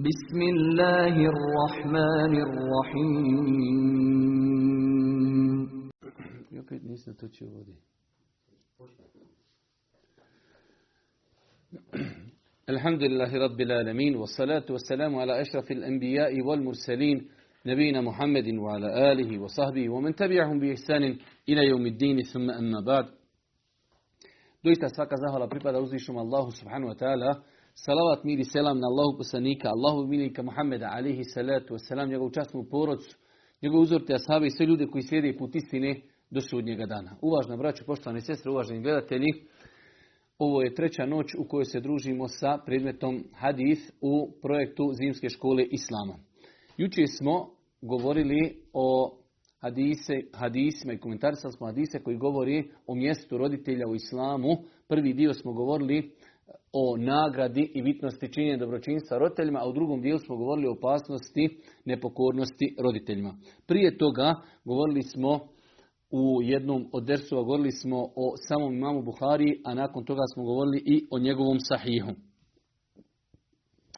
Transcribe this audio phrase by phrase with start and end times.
[0.06, 3.42] بسم الله الرحمن الرحيم.
[12.70, 17.28] الحمد لله رب العالمين والصلاة والسلام على أشرف الأنبياء والمرسلين
[17.66, 21.04] نبينا محمد وعلى آله وصحبه ومن تبعهم بإحسان
[21.50, 23.06] إلى يوم الدين ثم أما بعد
[24.66, 27.42] Doista svaka zahvala pripada uzvišnom Allahu subhanahu wa ta'ala.
[27.76, 32.32] Salavat mir i selam na Allahu poslanika, Allahu milika Muhammeda alihi salatu wa salam, njegovu
[32.32, 33.18] časnu porodcu,
[33.62, 37.18] njegovu uzorte ashabi i sve ljude koji slijede put istine do sudnjega dana.
[37.22, 39.28] Uvažna braćo, poštovane sestre, uvaženi gledatelji,
[40.40, 45.64] ovo je treća noć u kojoj se družimo sa predmetom hadith u projektu Zimske škole
[45.64, 46.16] Islama.
[46.78, 47.50] Jučer smo
[47.82, 49.18] govorili o
[49.66, 54.50] hadise, hadisima i komentarisali smo hadise koji govori o mjestu roditelja u islamu.
[54.88, 56.12] Prvi dio smo govorili
[56.74, 61.58] o nagradi i bitnosti činjenja dobročinstva roditeljima, a u drugom dijelu smo govorili o opasnosti
[61.86, 63.38] nepokornosti roditeljima.
[63.68, 64.36] Prije toga
[64.66, 65.40] govorili smo
[66.12, 70.84] u jednom od dersova govorili smo o samom imamu Buhari, a nakon toga smo govorili
[70.86, 72.12] i o njegovom sahihu.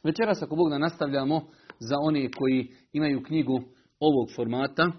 [0.03, 1.41] Večeras ako Bog da nastavljamo
[1.79, 3.61] za one koji imaju knjigu
[3.99, 4.91] ovog formata,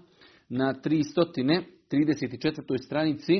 [0.49, 2.85] na 334.
[2.85, 3.33] stranici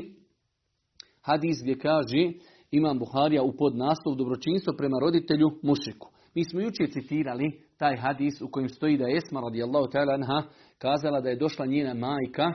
[1.22, 2.32] hadis gdje kaže
[2.72, 6.10] Imam Buharija u podnaslov dobročinstvo prema roditelju mušiku.
[6.36, 10.44] Mi smo jučer citirali taj hadis u kojem stoji da je Esma radijallahu ta'ala anha
[10.78, 12.54] kazala da je došla njena majka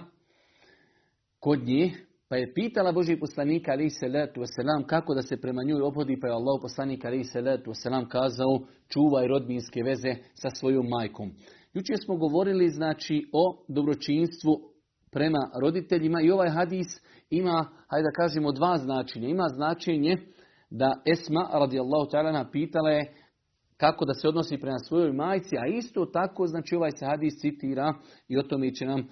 [1.40, 1.92] kod nje,
[2.28, 6.26] pa je pitala Boži poslanika ali salatu wasalam kako da se prema njoj obhodi, pa
[6.26, 11.32] je Allah poslanik ali salatu wasalam kazao čuvaj rodbinske veze sa svojom majkom.
[11.74, 14.52] Jučer smo govorili znači o dobročinstvu
[15.12, 16.86] prema roditeljima i ovaj hadis
[17.30, 19.28] ima, hajde da kažemo, dva značenja.
[19.28, 20.16] Ima značenje
[20.70, 23.14] da Esma radijallahu ta'ala pitala je
[23.76, 27.94] kako da se odnosi prema svojoj majci, a isto tako znači ovaj se hadis citira
[28.28, 29.04] i o tome će nam e,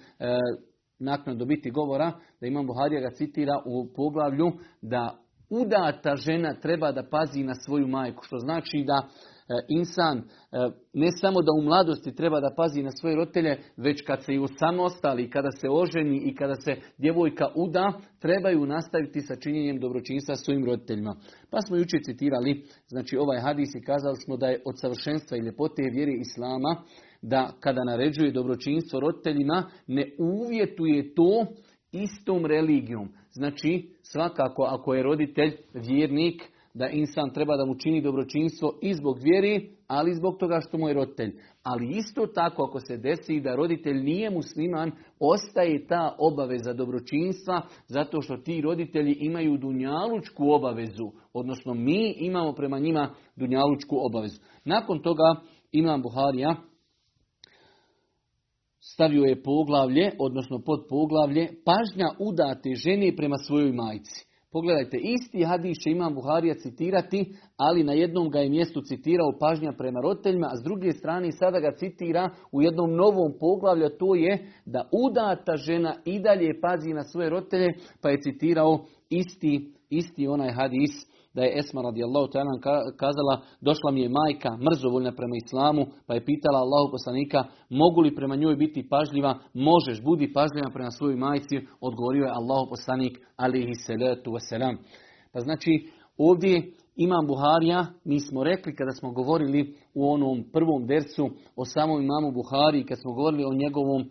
[0.99, 2.11] naknadno biti govora,
[2.41, 4.51] da Imam Buharija ga citira u poglavlju
[4.81, 5.17] da
[5.49, 9.07] udata žena treba da pazi na svoju majku, što znači da
[9.67, 10.23] insan
[10.93, 14.39] ne samo da u mladosti treba da pazi na svoje roditelje, već kad se i
[14.39, 20.65] osamostali, kada se oženi i kada se djevojka uda, trebaju nastaviti sa činjenjem dobročinstva svojim
[20.65, 21.15] roditeljima.
[21.49, 25.41] Pa smo jučer citirali, znači ovaj hadis i kazali smo da je od savršenstva i
[25.41, 26.83] ljepote vjere Islama,
[27.21, 31.45] da kada naređuje dobročinstvo roditeljima, ne uvjetuje to
[31.91, 33.09] istom religijom.
[33.31, 36.41] Znači, svakako ako je roditelj vjernik,
[36.73, 40.77] da insan treba da mu čini dobročinstvo i zbog vjeri, ali i zbog toga što
[40.77, 41.39] mu je roditelj.
[41.63, 48.21] Ali isto tako ako se desi da roditelj nije musliman, ostaje ta obaveza dobročinstva zato
[48.21, 54.39] što ti roditelji imaju dunjalučku obavezu, odnosno mi imamo prema njima dunjalučku obavezu.
[54.65, 55.35] Nakon toga
[55.71, 56.55] Imam Buharija
[58.79, 64.32] stavio je poglavlje, odnosno pod poglavlje, pažnja udate žene prema svojoj majci.
[64.53, 67.25] Pogledajte, isti hadis će Imam Buharija citirati,
[67.57, 71.59] ali na jednom ga je mjestu citirao pažnja prema roditeljima, a s druge strane sada
[71.59, 77.03] ga citira u jednom novom poglavlju, to je da udata žena i dalje pazi na
[77.03, 82.59] svoje roditelje, pa je citirao isti, isti onaj hadis da je Esma radijallahu ta'ala
[82.97, 88.15] kazala došla mi je majka mrzovoljna prema islamu pa je pitala Allahu poslanika mogu li
[88.15, 89.39] prema njoj biti pažljiva?
[89.53, 94.75] Možeš budi pažljiva prema svojoj majci odgovorio je Allahu poslanik alihi salatu wasalam
[95.31, 101.29] pa znači ovdje Imam Buharija, mi smo rekli kada smo govorili u onom prvom versu
[101.55, 104.09] o samom imamu Buhari, kad smo govorili o, njegovom,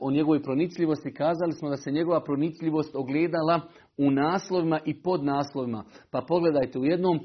[0.00, 3.60] o njegovoj pronicljivosti, kazali smo da se njegova pronicljivost ogledala
[3.98, 5.84] u naslovima i pod naslovima.
[6.10, 7.18] Pa pogledajte, u jednom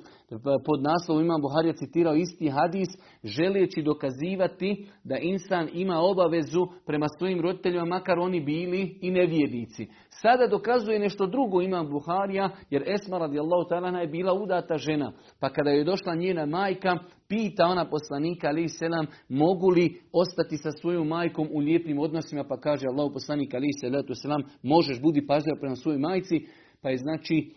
[0.66, 2.88] pod naslovom Imam Buharija citirao isti hadis,
[3.24, 9.88] želeći dokazivati da insan ima obavezu prema svojim roditeljima, makar oni bili i nevjernici.
[10.10, 15.12] Sada dokazuje nešto drugo Imam Buharija, jer Esma radijallahu ta'ala je bila udata žena.
[15.40, 16.98] Pa kada je došla njena majka,
[17.32, 22.58] pita ona poslanika ali selam mogu li ostati sa svojom majkom u lijepim odnosima pa
[22.58, 23.68] kaže Allah poslanik ali
[24.14, 26.48] selam možeš budi pažljiv prema svojoj majci
[26.82, 27.54] pa je znači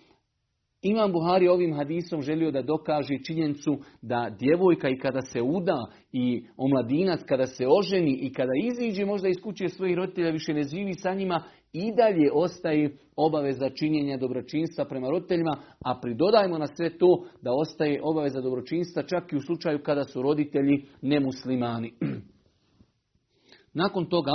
[0.83, 6.47] Imam Buhari ovim hadisom želio da dokaže činjenicu da djevojka i kada se uda i
[6.57, 10.95] omladinac kada se oženi i kada iziđe možda iz kuće svojih roditelja više ne živi
[10.95, 11.43] sa njima
[11.73, 18.01] i dalje ostaje obaveza činjenja dobročinstva prema roditeljima, a pridodajmo na sve to da ostaje
[18.03, 21.93] obaveza dobročinstva čak i u slučaju kada su roditelji nemuslimani.
[23.83, 24.33] Nakon toga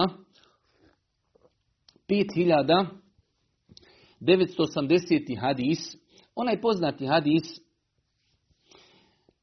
[2.10, 2.86] 5000
[4.22, 5.40] 980.
[5.42, 5.80] hadis,
[6.36, 7.44] onaj poznati hadis,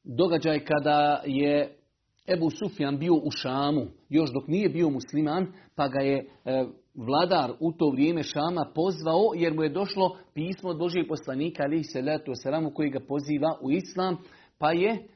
[0.03, 1.77] događaj kada je
[2.27, 6.65] Ebu Sufjan bio u Šamu, još dok nije bio musliman, pa ga je e,
[6.95, 11.83] vladar u to vrijeme Šama pozvao, jer mu je došlo pismo od Božijeg poslanika, ali
[11.83, 12.31] se letu
[12.73, 14.17] koji ga poziva u Islam,
[14.57, 15.07] pa je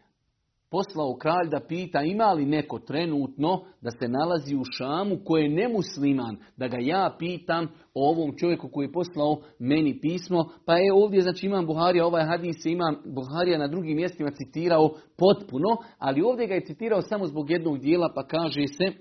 [0.71, 5.49] poslao kralj da pita ima li neko trenutno da se nalazi u Šamu koji je
[5.49, 10.49] nemusliman, da ga ja pitam o ovom čovjeku koji je poslao meni pismo.
[10.65, 15.77] Pa je ovdje, znači imam Buharija, ovaj hadis imam Buharija na drugim mjestima citirao potpuno,
[15.97, 18.93] ali ovdje ga je citirao samo zbog jednog dijela pa kaže se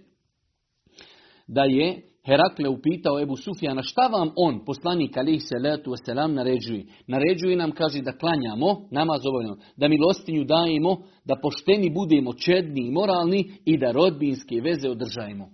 [1.46, 6.84] da je Herakle upitao Ebu Sufjana šta vam on, poslanik alih salatu wasalam, naređuje.
[7.06, 12.90] Naređuje nam, kaže, da klanjamo, namaz obavljamo, da milostinju dajemo, da pošteni budemo čedni i
[12.90, 15.48] moralni i da rodbinske veze održajemo.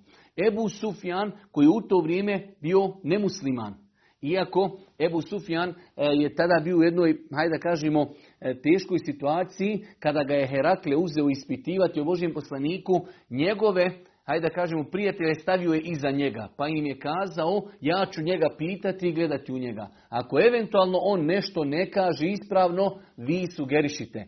[0.48, 3.74] Ebu Sufjan, koji u to vrijeme bio nemusliman,
[4.22, 8.06] iako Ebu Sufjan e, je tada bio u jednoj, hajde da kažemo,
[8.40, 12.92] e, teškoj situaciji, kada ga je Herakle uzeo ispitivati o Božijem poslaniku,
[13.30, 13.90] njegove
[14.26, 18.48] hajde da kažemo, prijatelje stavio je iza njega, pa im je kazao, ja ću njega
[18.58, 19.88] pitati i gledati u njega.
[20.08, 24.26] Ako eventualno on nešto ne kaže ispravno, vi sugerišite.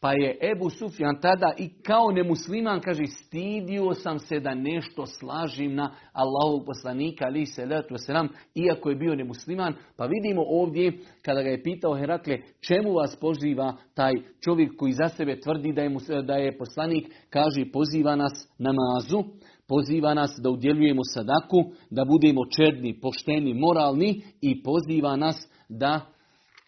[0.00, 5.74] Pa je Ebu Sufjan tada i kao nemusliman kaže stidio sam se da nešto slažim
[5.74, 9.74] na Allahu poslanika ali se letu selam iako je bio nemusliman.
[9.96, 10.92] Pa vidimo ovdje
[11.22, 14.12] kada ga je pitao Herakle čemu vas poziva taj
[14.44, 15.90] čovjek koji za sebe tvrdi da je,
[16.22, 19.24] da je poslanik kaže poziva nas namazu
[19.70, 21.58] poziva nas da udjeljujemo sadaku,
[21.90, 25.36] da budemo čedni, pošteni, moralni i poziva nas
[25.68, 26.00] da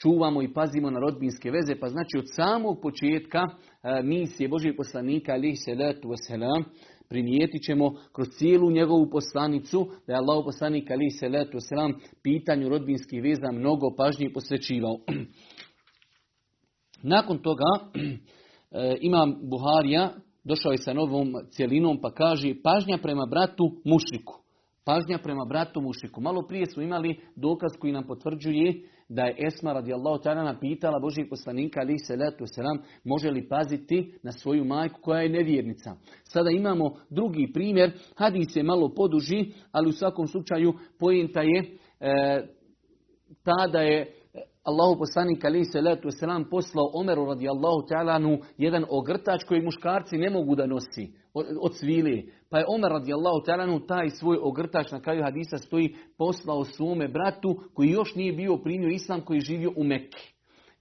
[0.02, 1.80] čuvamo i pazimo na rodbinske veze.
[1.80, 6.64] Pa znači od samog početka e, misije Božih poslanika alihi salatu wasalam
[7.08, 13.22] primijetit ćemo kroz cijelu njegovu poslanicu da je Allah poslanik alihi salatu wasalam pitanju rodbinskih
[13.22, 14.98] veza mnogo pažnje posvećivao.
[17.14, 20.10] Nakon toga e, imam Buharija
[20.44, 24.42] došao je sa novom cjelinom pa kaže pažnja prema bratu mušriku.
[24.84, 26.20] Pažnja prema bratu mušriku.
[26.20, 31.26] Malo prije smo imali dokaz koji nam potvrđuje da je Esma radijallahu ta'ala pitala Božih
[31.30, 35.94] poslanika ali se letu selam može li paziti na svoju majku koja je nevjernica.
[36.24, 41.60] Sada imamo drugi primjer, hadis je malo poduži, ali u svakom slučaju pojenta je
[42.00, 42.46] e,
[43.44, 44.12] ta da je
[44.64, 50.30] Allahu poslanik ali se letu selam poslao Omeru radijallahu ta'ala jedan ogrtač koji muškarci ne
[50.30, 52.32] mogu da nosi od svili.
[52.50, 57.60] Pa je Omer radijallahu ta'ala taj svoj ogrtač na kraju hadisa stoji poslao svome bratu
[57.74, 60.32] koji još nije bio primio islam koji živio u Mekki.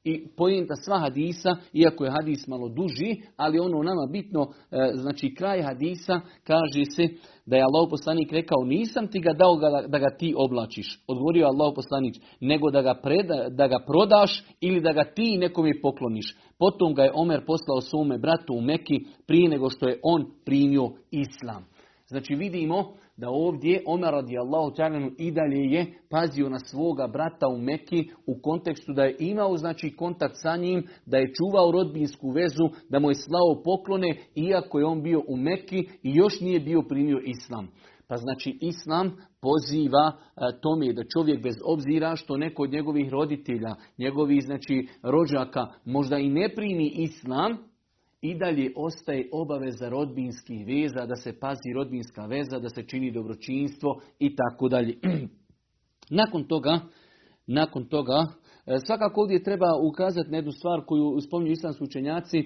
[0.04, 5.36] I pojenta sva hadisa, iako je hadis malo duži, ali ono nama bitno, e, znači
[5.36, 7.08] kraj hadisa kaže se
[7.46, 9.56] da je Allah poslanik rekao nisam ti ga dao
[9.88, 11.00] da ga ti oblačiš.
[11.08, 15.82] Odgovorio Allah poslanik nego da ga, preda, da ga prodaš ili da ga ti nekome
[15.82, 16.36] pokloniš.
[16.58, 20.90] Potom ga je Omer poslao svome bratu u Meki prije nego što je on primio
[21.12, 21.66] islam.
[22.08, 27.58] Znači vidimo da ovdje Omer radijallahu ta'ala i dalje je pazio na svoga brata u
[27.58, 32.66] Meki u kontekstu da je imao znači kontakt sa njim, da je čuvao rodbinsku vezu,
[32.90, 36.82] da mu je slao poklone iako je on bio u Meki i još nije bio
[36.90, 37.68] primio islam.
[38.08, 43.76] Pa znači islam poziva e, tome da čovjek bez obzira što neko od njegovih roditelja,
[43.98, 47.58] njegovih znači rođaka možda i ne primi islam,
[48.22, 54.02] i dalje ostaje obaveza rodbinskih veza, da se pazi rodbinska veza, da se čini dobročinstvo
[54.20, 54.98] i tako dalje.
[56.20, 56.80] Nakon toga,
[57.48, 58.28] nakon toga,
[58.66, 62.38] e, svakako ovdje treba ukazati na jednu stvar koju spominju islamski učenjaci.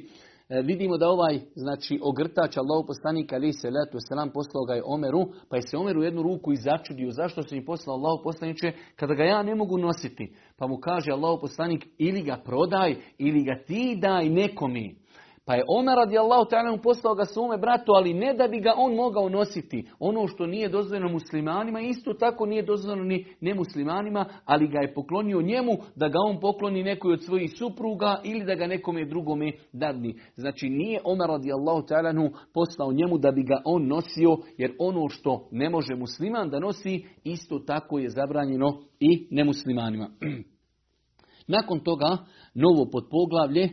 [0.50, 4.84] E, vidimo da ovaj, znači, ogrtač Allahu poslanika ali se letu selam poslao ga je
[4.86, 8.72] Omeru, pa je se Omeru jednu ruku i začudio zašto se mi poslao Allahu poslaniče
[8.96, 10.36] kada ga ja ne mogu nositi.
[10.58, 15.05] Pa mu kaže Allahu poslanik ili ga prodaj ili ga ti daj nekomi.
[15.46, 18.96] Pa je Omer radijallahu ta'ala poslao ga svome bratu, ali ne da bi ga on
[18.96, 19.88] mogao nositi.
[20.00, 25.42] Ono što nije dozvoljeno muslimanima, isto tako nije dozvoljeno ni nemuslimanima, ali ga je poklonio
[25.42, 30.16] njemu da ga on pokloni nekoj od svojih supruga ili da ga nekome drugome dadni.
[30.36, 35.48] Znači nije Omer radijallahu ta'ala poslao njemu da bi ga on nosio, jer ono što
[35.52, 40.10] ne može musliman da nosi, isto tako je zabranjeno i nemuslimanima.
[41.48, 42.18] Nakon toga,
[42.54, 43.70] novo podpoglavlje,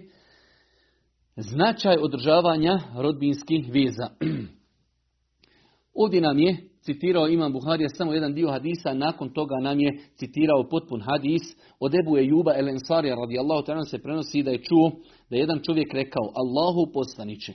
[1.36, 4.08] Značaj održavanja rodbinskih veza.
[6.02, 10.68] Ovdje nam je citirao Imam Buharija samo jedan dio hadisa, nakon toga nam je citirao
[10.70, 11.42] potpun hadis.
[11.80, 14.90] Od Ebu Ejuba El Ensarija radijallahu ta'ala se prenosi da je čuo
[15.30, 17.52] da je jedan čovjek rekao Allahu poslaniće,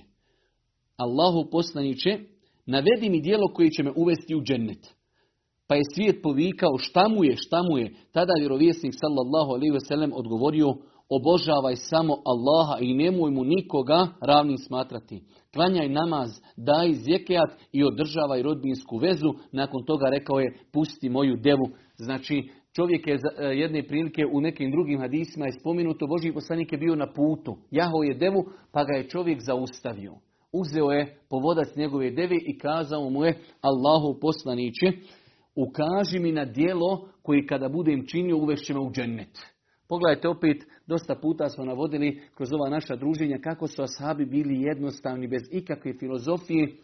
[0.96, 2.20] Allahu poslaniće,
[2.66, 4.96] navedi mi dijelo koje će me uvesti u džennet.
[5.68, 7.94] Pa je svijet povikao šta mu je, šta mu je.
[8.12, 10.68] Tada je vjerovjesnik sallallahu alaihi ve sellem odgovorio
[11.10, 15.24] obožavaj samo Allaha i nemoj mu nikoga ravnim smatrati.
[15.54, 19.34] Klanjaj namaz, daj zjekijat i održavaj rodbinsku vezu.
[19.52, 21.70] Nakon toga rekao je pusti moju devu.
[21.98, 26.78] Znači čovjek je e, jedne prilike u nekim drugim hadisima je spomenuto, Boži poslanik je
[26.78, 27.58] bio na putu.
[27.72, 30.14] Jahao je devu pa ga je čovjek zaustavio.
[30.54, 34.86] Uzeo je povodac njegove deve i kazao mu je Allahu poslaniće,
[35.56, 39.57] ukaži mi na dijelo koji kada budem činio uvešće me u džennet.
[39.90, 45.28] Pogledajte opet, dosta puta smo navodili kroz ova naša druženja kako su ashabi bili jednostavni,
[45.28, 46.76] bez ikakve filozofije.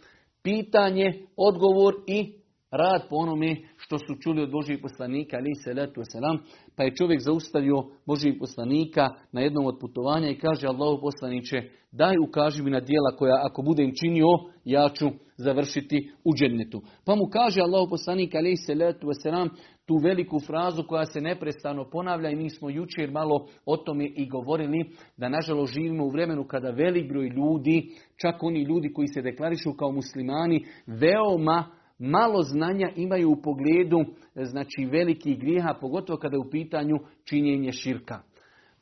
[0.43, 2.33] Pitanje, odgovor i
[2.72, 6.38] rad po onome što su čuli od Božih poslanika, ali se letu selam,
[6.75, 12.15] pa je čovjek zaustavio Božih poslanika na jednom od putovanja i kaže Allahu poslaniće, daj
[12.27, 14.27] ukaži mi na dijela koja ako budem činio,
[14.65, 15.05] ja ću
[15.38, 16.81] završiti u džennetu.
[17.05, 19.50] Pa mu kaže Allahu poslanik, ali se letu selam,
[19.86, 24.30] tu veliku frazu koja se neprestano ponavlja i mi smo jučer malo o tome i
[24.30, 24.86] govorili
[25.18, 27.90] da nažalost živimo u vremenu kada velik broj ljudi,
[28.22, 31.66] čak oni ljudi koji se deklarišu kao muslimani, veoma
[32.00, 38.22] malo znanja imaju u pogledu znači velikih grijeha, pogotovo kada je u pitanju činjenje širka.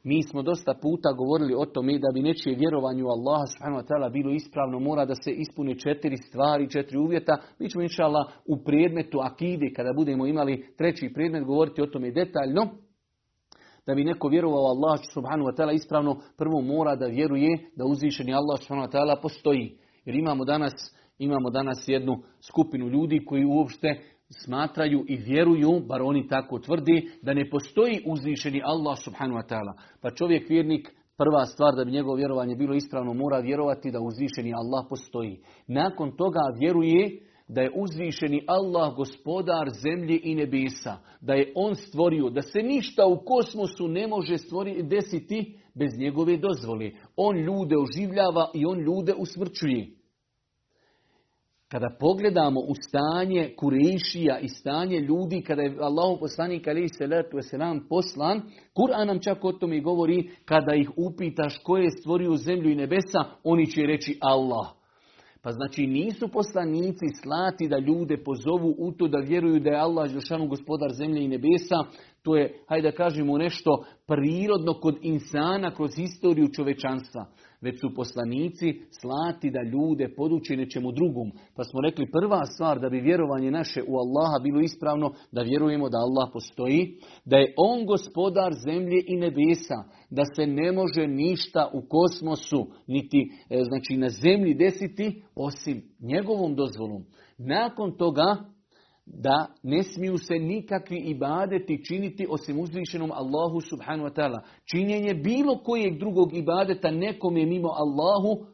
[0.03, 3.87] Mi smo dosta puta govorili o tome da bi nečije vjerovanje u Allaha subhanahu wa
[3.87, 7.37] ta'ala bilo ispravno, mora da se ispune četiri stvari, četiri uvjeta.
[7.59, 8.03] Mi ćemo inša
[8.45, 12.67] u predmetu akide, kada budemo imali treći predmet, govoriti o tome detaljno.
[13.85, 18.33] Da bi neko vjerovao Allah subhanahu wa ta'ala ispravno, prvo mora da vjeruje da uzvišeni
[18.33, 19.77] Allah subhanahu wa ta'ala postoji.
[20.05, 20.73] Jer imamo danas,
[21.17, 27.33] imamo danas jednu skupinu ljudi koji uopšte smatraju i vjeruju, bar oni tako tvrdi, da
[27.33, 29.73] ne postoji uzvišeni Allah subhanahu wa ta'ala.
[30.01, 34.53] Pa čovjek vjernik, prva stvar da bi njegovo vjerovanje bilo ispravno, mora vjerovati da uzvišeni
[34.53, 35.39] Allah postoji.
[35.67, 42.29] Nakon toga vjeruje da je uzvišeni Allah gospodar zemlje i nebesa, da je on stvorio,
[42.29, 46.91] da se ništa u kosmosu ne može stvori, desiti bez njegove dozvole.
[47.15, 50.00] On ljude oživljava i on ljude usmrćuje.
[51.71, 57.79] Kada pogledamo u stanje Kurešija i stanje ljudi, kada je Allahu poslanik alaihi salatu wasalam
[57.89, 58.41] poslan,
[58.73, 63.23] Kur'an nam čak o tome govori, kada ih upitaš ko je stvorio zemlju i nebesa,
[63.43, 64.67] oni će reći Allah.
[65.43, 70.09] Pa znači nisu poslanici slati da ljude pozovu u to da vjeruju da je Allah
[70.09, 71.77] Žešanu gospodar zemlje i nebesa.
[72.21, 77.25] To je, hajde da kažemo, nešto prirodno kod insana kroz historiju čovečanstva.
[77.61, 81.31] Već su poslanici slati da ljude poduče nečemu drugom.
[81.55, 85.89] Pa smo rekli prva stvar da bi vjerovanje naše u Allaha bilo ispravno, da vjerujemo
[85.89, 91.71] da Allah postoji, da je On gospodar zemlje i nebesa, da se ne može ništa
[91.73, 97.03] u kosmosu, niti e, znači na zemlji desiti, osim njegovom dozvolom.
[97.37, 98.37] Nakon toga,
[99.05, 104.41] da ne smiju se nikakvi ibadeti činiti osim uzvišenom Allahu subhanu wa ta'ala.
[104.71, 108.45] Činjenje bilo kojeg drugog ibadeta nekom je mimo Allahu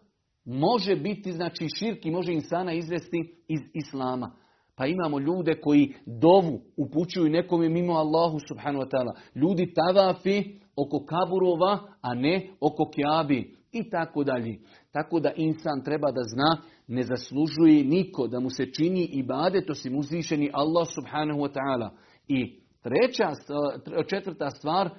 [0.46, 4.32] može biti, znači širki, može insana izvesti iz Islama.
[4.76, 9.14] Pa imamo ljude koji dovu upućuju nekom je mimo Allahu subhanu wa ta'ala.
[9.36, 10.44] Ljudi tavafi
[10.76, 14.60] oko kaburova, a ne oko kjabi i tako dalje.
[14.92, 19.98] Tako da insan treba da zna, ne zaslužuje niko da mu se čini ibadet osim
[19.98, 21.90] uzvišeni Allah subhanahu wa ta'ala.
[22.28, 23.32] I treća,
[24.10, 24.90] četvrta stvar,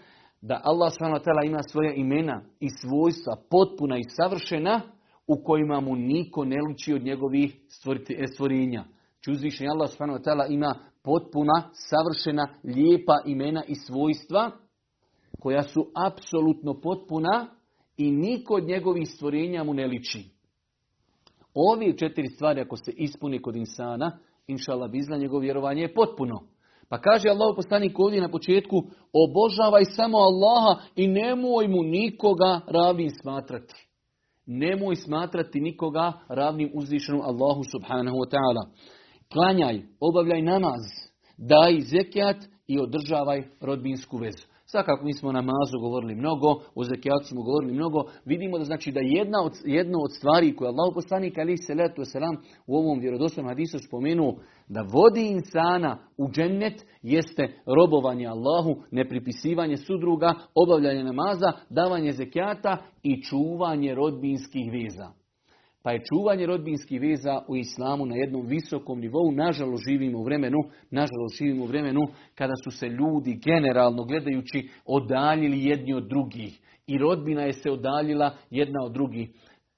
[0.41, 4.81] da Allah subhanahu wa ta'ala ima svoja imena i svojstva potpuna i savršena
[5.27, 7.57] u kojima mu niko ne liči od njegovih
[8.33, 8.85] stvorenja.
[9.25, 14.51] Či uzvišeni Allah subhanahu wa ta'ala ima potpuna, savršena, lijepa imena i svojstva
[15.39, 17.47] koja su apsolutno potpuna
[17.97, 20.38] i niko od njegovih stvorenja mu ne liči.
[21.55, 26.41] Ove četiri stvari ako se ispuni kod insana, inša Allah bizna njegovo vjerovanje je potpuno.
[26.89, 28.77] Pa kaže Allah poslanik ovdje na početku,
[29.13, 33.75] obožavaj samo Allaha i nemoj mu nikoga ravnim smatrati.
[34.47, 38.69] Nemoj smatrati nikoga ravnim uzvišenom Allahu subhanahu wa ta'ala.
[39.33, 40.81] Klanjaj, obavljaj namaz,
[41.39, 42.37] daj zekijat
[42.67, 44.48] i održavaj rodbinsku vezu.
[44.71, 48.05] Svakako mi smo o namazu govorili mnogo, o zekijatu smo govorili mnogo.
[48.25, 52.05] Vidimo da znači da jedna od, jedna od stvari koje Allah poslanik ali se letu
[52.05, 54.35] selam u ovom vjerodostojnom hadisu spomenuo
[54.69, 63.23] da vodi insana u džennet jeste robovanje Allahu, nepripisivanje sudruga, obavljanje namaza, davanje zekijata i
[63.23, 65.13] čuvanje rodbinskih veza.
[65.89, 69.33] Pa je čuvanje rodbinskih veza u islamu na jednom visokom nivou.
[69.33, 70.59] Nažalost živimo u vremenu,
[70.91, 72.01] nažalost živimo u vremenu
[72.35, 76.61] kada su se ljudi generalno gledajući odaljili jedni od drugih.
[76.87, 79.29] I rodbina je se odaljila jedna od drugih.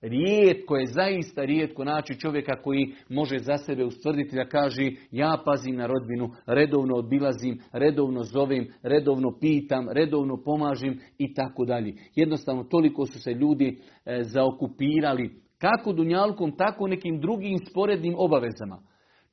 [0.00, 5.76] Rijetko je, zaista rijetko naći čovjeka koji može za sebe ustvrditi da kaže ja pazim
[5.76, 11.94] na rodbinu, redovno odbilazim, redovno zovem, redovno pitam, redovno pomažim i tako dalje.
[12.14, 18.82] Jednostavno toliko su se ljudi e, zaokupirali kako dunjalkom, tako nekim drugim sporednim obavezama.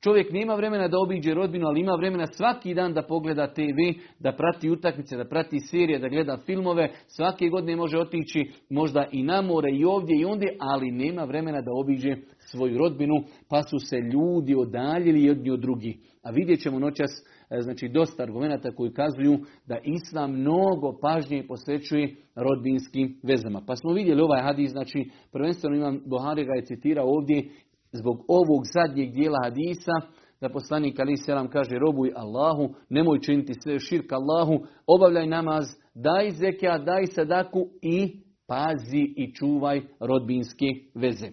[0.02, 4.32] Čovjek nema vremena da obiđe rodbinu, ali ima vremena svaki dan da pogleda TV, da
[4.32, 6.90] prati utakmice, da prati serije, da gleda filmove.
[7.06, 11.60] Svake godine može otići možda i na more i ovdje i ondje, ali nema vremena
[11.60, 13.14] da obiđe svoju rodbinu,
[13.48, 15.96] pa su se ljudi odaljili jedni od drugih.
[16.22, 17.10] A vidjet ćemo noćas
[17.60, 23.62] znači dosta argumenta koji kazuju da Islam mnogo pažnje posvećuje rodbinskim vezama.
[23.66, 27.48] Pa smo vidjeli ovaj hadis, znači prvenstveno imam Buhari ga je citirao ovdje
[27.92, 29.92] zbog ovog zadnjeg dijela hadisa,
[30.40, 35.64] da poslanik Ali Selam kaže robuj Allahu, nemoj činiti sve širk Allahu, obavljaj namaz,
[35.94, 41.28] daj zekija, daj sadaku i pazi i čuvaj rodbinske veze.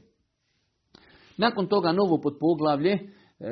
[1.38, 3.00] Nakon toga novo podpoglavlje, e,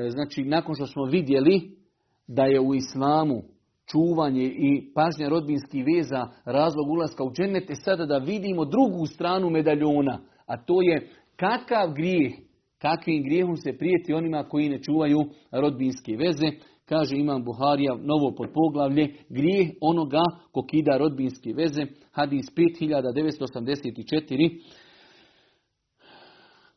[0.10, 1.83] znači nakon što smo vidjeli
[2.28, 3.42] da je u islamu
[3.92, 10.20] čuvanje i pažnja rodbinskih veza razlog ulaska u dženete, sada da vidimo drugu stranu medaljona,
[10.46, 12.34] a to je kakav grijeh
[12.84, 16.48] kakvim grijehom se prijeti onima koji ne čuvaju rodbinske veze.
[16.86, 24.60] Kaže Imam Buharija, novo podpoglavlje, grijeh onoga ko kida rodbinske veze, hadis 5984.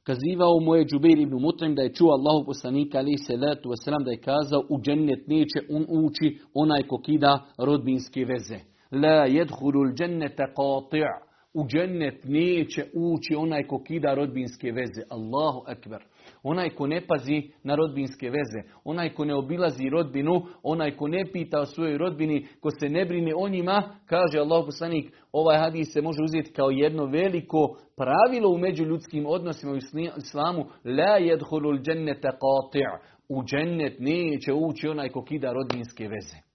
[0.06, 4.04] Kazivao mu je Džubeir ibn Mutrim da je čuo Allahu poslanika ali se letu wasalam
[4.04, 8.58] da je kazao u džennet neće on uči onaj ko kida rodbinske veze.
[8.92, 15.02] La jedhulul džennete qati' u džennet neće ući onaj ko kida rodbinske veze.
[15.10, 16.02] Allahu akbar.
[16.48, 21.24] Onaj ko ne pazi na rodbinske veze, onaj ko ne obilazi rodbinu, onaj ko ne
[21.32, 25.92] pita o svojoj rodbini, ko se ne brine o njima, kaže Allah poslanik, ovaj hadis
[25.92, 29.76] se može uzeti kao jedno veliko pravilo u međuljudskim odnosima u
[30.18, 32.98] islamu, la jedhulul džennete qati'
[33.28, 36.45] u džennet neće ući onaj ko kida rodbinske veze.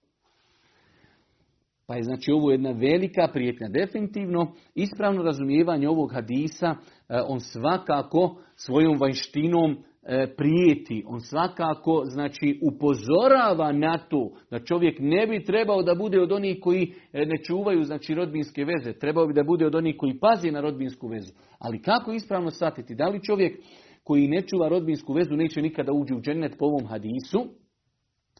[1.92, 3.68] Pa je znači ovo jedna velika prijetnja.
[3.68, 6.76] Definitivno ispravno razumijevanje ovog hadisa, e,
[7.28, 11.04] on svakako svojom vanjštinom e, prijeti.
[11.06, 16.58] On svakako znači upozorava na to da čovjek ne bi trebao da bude od onih
[16.62, 18.98] koji e, ne čuvaju znači rodbinske veze.
[18.98, 21.32] Trebao bi da bude od onih koji pazi na rodbinsku vezu.
[21.58, 22.94] Ali kako ispravno shvatiti?
[22.94, 23.58] Da li čovjek
[24.04, 27.62] koji ne čuva rodbinsku vezu neće nikada uđi u džennet po ovom hadisu?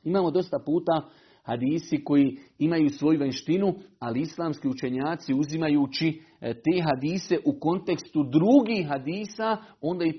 [0.04, 1.08] Imamo dosta puta
[1.42, 8.88] hadisi koji imaju svoju vanštinu, ali islamski učenjaci uzimajući e, te hadise u kontekstu drugih
[8.88, 10.14] hadisa, onda ih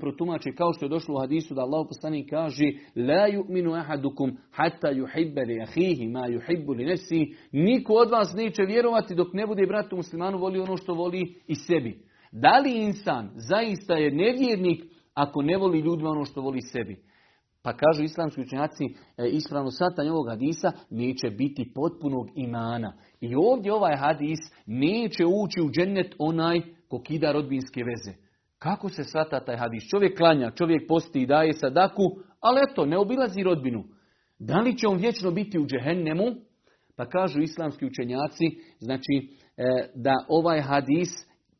[0.00, 2.64] protumače kao što je došlo u hadisu da Allah poslanik kaže
[2.96, 8.62] La yu'minu ahadukum hatta yuhibbe li ahihi ma yuhibbu li nefsi Niko od vas neće
[8.62, 11.98] vjerovati dok ne bude bratu muslimanu voli ono što voli i sebi.
[12.32, 17.09] Da li insan zaista je nevjernik ako ne voli ljudima ono što voli sebi?
[17.62, 22.92] Pa kažu islamski učenjaci, e, ispravno satanje ovog hadisa neće biti potpunog imana.
[23.20, 28.18] I ovdje ovaj hadis neće ući u džennet onaj ko kida rodbinske veze.
[28.58, 29.82] Kako se svata taj hadis?
[29.90, 32.02] Čovjek klanja, čovjek posti i daje sadaku,
[32.40, 33.84] ali eto, ne obilazi rodbinu.
[34.38, 36.24] Da li će on vječno biti u džehennemu?
[36.96, 38.44] Pa kažu islamski učenjaci,
[38.78, 39.12] znači
[39.56, 41.08] e, da ovaj hadis,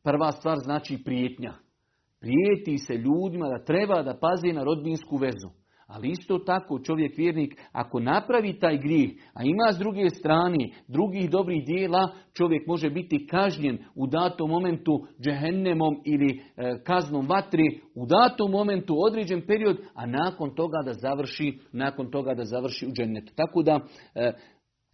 [0.03, 1.53] prva stvar znači prijetnja.
[2.19, 5.60] Prijeti se ljudima da treba da pazi na rodbinsku vezu.
[5.93, 11.29] Ali isto tako čovjek vjernik ako napravi taj grijeh, a ima s druge strane drugih
[11.29, 18.05] dobrih dijela, čovjek može biti kažnjen u datom momentu džehennemom ili e, kaznom vatri, u
[18.05, 23.33] datom momentu određen period, a nakon toga da završi, nakon toga da završi u džennetu.
[23.35, 23.79] Tako da
[24.15, 24.31] e,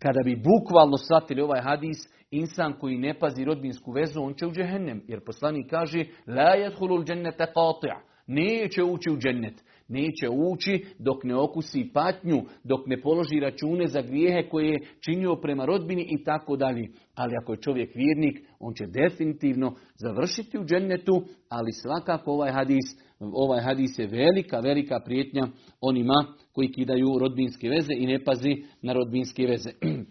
[0.02, 1.98] kada bi bukvalno shvatili ovaj hadis,
[2.32, 5.04] insan koji ne pazi rodbinsku vezu, on će u džehennem.
[5.08, 11.36] Jer poslanik kaže, la yadkhulul džennete qati' neće ući u džennet neće ući dok ne
[11.36, 16.56] okusi patnju, dok ne položi račune za grijehe koje je činio prema rodbini i tako
[16.56, 16.88] dalje.
[17.16, 22.86] Ali ako je čovjek vjernik, on će definitivno završiti u džennetu, ali svakako ovaj hadis,
[23.20, 25.48] ovaj hadis je velika, velika prijetnja
[25.82, 29.70] onima koji kidaju rodbinske veze i ne pazi na rodbinske veze.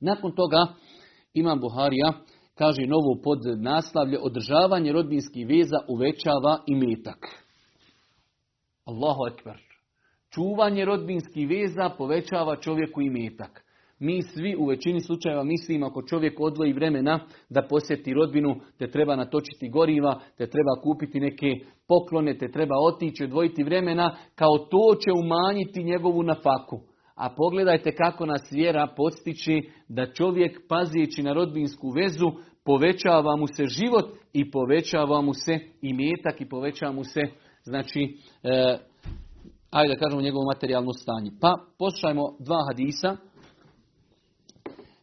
[0.00, 0.66] Nakon toga
[1.34, 2.12] Imam Buharija
[2.54, 7.45] kaže novo pod naslavlje održavanje rodbinskih veza uvećava i metak.
[8.86, 9.56] Allahu ekber.
[10.34, 13.64] Čuvanje rodbinskih veza povećava čovjeku i metak.
[13.98, 19.16] Mi svi u većini slučajeva mislimo ako čovjek odvoji vremena da posjeti rodbinu, te treba
[19.16, 21.46] natočiti goriva, te treba kupiti neke
[21.88, 26.80] poklone, te treba otići, odvojiti vremena, kao to će umanjiti njegovu nafaku.
[27.14, 32.26] a pogledajte kako nas vjera podstiči da čovjek pazijeći na rodbinsku vezu
[32.64, 37.20] povećava mu se život i povećava mu se i metak i povećava mu se
[37.66, 38.78] znači e,
[39.70, 41.30] ajde da kažemo njegovo materijalno stanje.
[41.40, 43.16] Pa poslušajmo dva hadisa.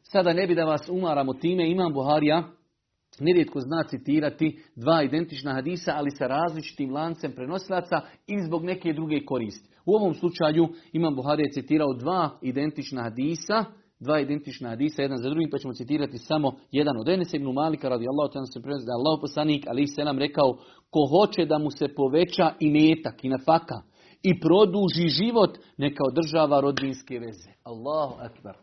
[0.04, 2.44] Sada ne bi da vas umaramo time, imam Buharija
[3.20, 9.26] nerijetko zna citirati dva identična hadisa, ali sa različitim lancem prenosilaca ili zbog neke druge
[9.26, 9.70] koristi.
[9.86, 13.66] U ovom slučaju imam Buharija citirao dva identična hadisa,
[14.04, 17.90] dva identična hadisa, jedan za drugim, pa ćemo citirati samo jedan od Enes ibn Malika
[17.90, 20.58] radijallahu ta'ala se prenosi da je Allah poslanik ali selam rekao
[20.90, 26.60] ko hoće da mu se poveća i metak i nafaka i produži život, neka održava
[26.60, 27.52] rodbinske veze.
[27.64, 28.56] Allahu akbar.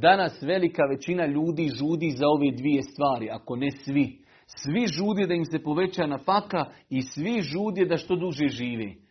[0.00, 4.18] Danas velika većina ljudi žudi za ove dvije stvari, ako ne svi.
[4.46, 9.01] Svi žudi da im se poveća nafaka i svi žudi da što duže živi.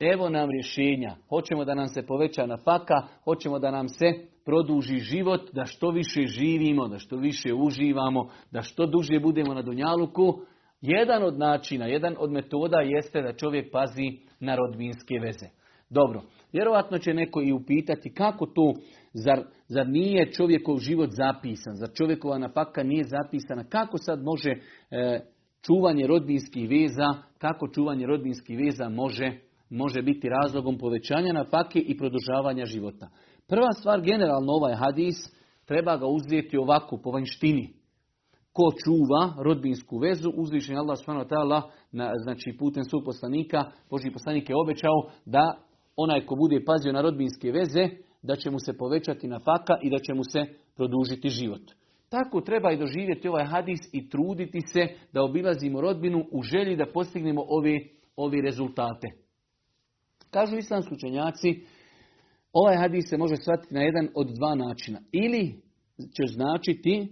[0.00, 1.16] Evo nam rješenja.
[1.28, 4.12] Hoćemo da nam se poveća nafaka, hoćemo da nam se
[4.44, 9.62] produži život, da što više živimo, da što više uživamo, da što duže budemo na
[9.62, 10.40] Dunjaluku.
[10.80, 15.46] Jedan od načina, jedan od metoda jeste da čovjek pazi na rodbinske veze.
[15.90, 18.74] Dobro, vjerojatno će neko i upitati kako to,
[19.12, 25.20] zar, zar nije čovjekov život zapisan, zar čovjekova nafaka nije zapisana, kako sad može e,
[25.66, 32.64] čuvanje rodbinskih veza, kako čuvanje rodbinskih veza može, može biti razlogom povećanja nafake i produžavanja
[32.64, 33.08] života.
[33.48, 35.16] Prva stvar, generalno ovaj hadis,
[35.64, 37.74] treba ga uzeti ovako, po vanjštini.
[38.52, 44.50] Ko čuva rodbinsku vezu, uzvišen Allah subhanahu wa na, znači putem svog poslanika, Boži poslanik
[44.50, 45.58] je obećao da
[45.96, 47.88] onaj ko bude pazio na rodbinske veze,
[48.22, 50.44] da će mu se povećati na faka i da će mu se
[50.76, 51.62] produžiti život.
[52.08, 56.92] Tako treba i doživjeti ovaj hadis i truditi se da obilazimo rodbinu u želji da
[56.94, 59.27] postignemo ovi, ovi rezultate.
[60.30, 61.60] Kažu islamski učenjaci,
[62.52, 65.00] Ovaj hadis se može shvatiti na jedan od dva načina.
[65.12, 65.62] Ili
[65.98, 67.08] će značiti,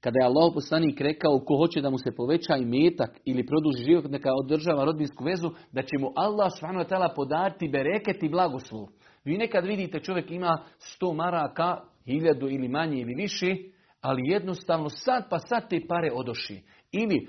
[0.00, 3.84] kada je Allah poslanik rekao ko hoće da mu se poveća i metak ili produži
[3.84, 7.14] život, neka održava rodbinsku vezu, da će mu Allah s.w.t.
[7.16, 8.86] podati bereket i blagoslov.
[9.24, 13.56] Vi nekad vidite čovjek ima sto maraka, hiljadu ili manje ili više,
[14.00, 16.62] ali jednostavno sad pa sad te pare odoši.
[16.92, 17.28] Ili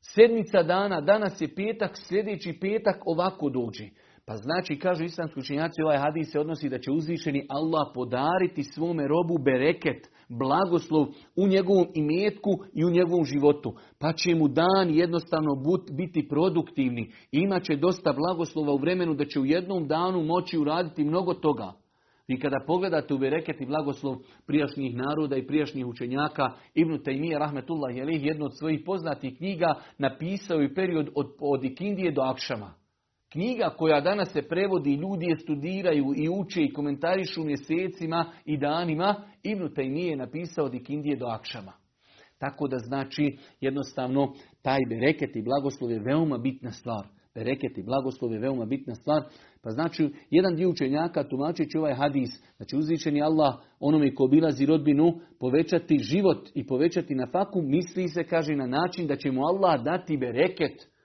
[0.00, 3.84] sedmica dana, danas je petak, sljedeći petak ovako dođe.
[4.28, 9.08] Pa znači, kažu islamski učenjaci, ovaj hadis se odnosi da će uzvišeni Allah podariti svome
[9.08, 13.74] robu bereket, blagoslov u njegovom imetku i u njegovom životu.
[13.98, 15.50] Pa će mu dan jednostavno
[15.92, 17.12] biti produktivni.
[17.32, 21.72] Imaće dosta blagoslova u vremenu da će u jednom danu moći uraditi mnogo toga.
[22.28, 27.96] Vi kada pogledate u bereket i blagoslov prijašnjih naroda i prijašnjih učenjaka, Ibn Taymiyyah rahmetullah
[27.96, 32.85] je jednu od svojih poznatih knjiga napisao i period od, od Ikindije do Akšama.
[33.36, 39.14] Knjiga koja danas se prevodi, ljudi je studiraju i uče i komentarišu mjesecima i danima,
[39.42, 41.72] Ibn Taymiye je napisao od Ikindije do Akšama.
[42.38, 47.06] Tako da znači jednostavno taj bereket i blagoslov je veoma bitna stvar.
[47.34, 49.22] Bereket i blagoslov je veoma bitna stvar.
[49.62, 55.20] Pa znači jedan dio učenjaka tumačeći ovaj hadis, znači uzvičeni Allah onome ko obilazi rodbinu
[55.40, 59.82] povećati život i povećati na faku, misli se kaže na način da će mu Allah
[59.84, 60.95] dati bereket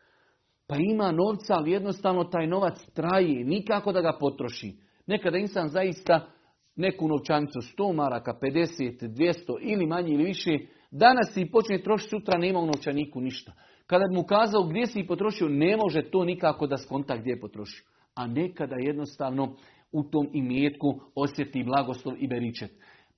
[0.71, 4.73] pa ima novca, ali jednostavno taj novac traje, nikako da ga potroši.
[5.07, 6.27] Nekada insan zaista
[6.75, 10.57] neku novčanicu 100 maraka, 50, 200 ili manje ili više,
[10.91, 13.51] danas si počne trošiti, sutra nema u novčaniku ništa.
[13.88, 17.86] Kada mu kazao gdje si potrošio, ne može to nikako da skonta gdje je potrošio.
[18.15, 19.55] A nekada jednostavno
[19.91, 22.71] u tom imetku osjeti blagoslov i beričet.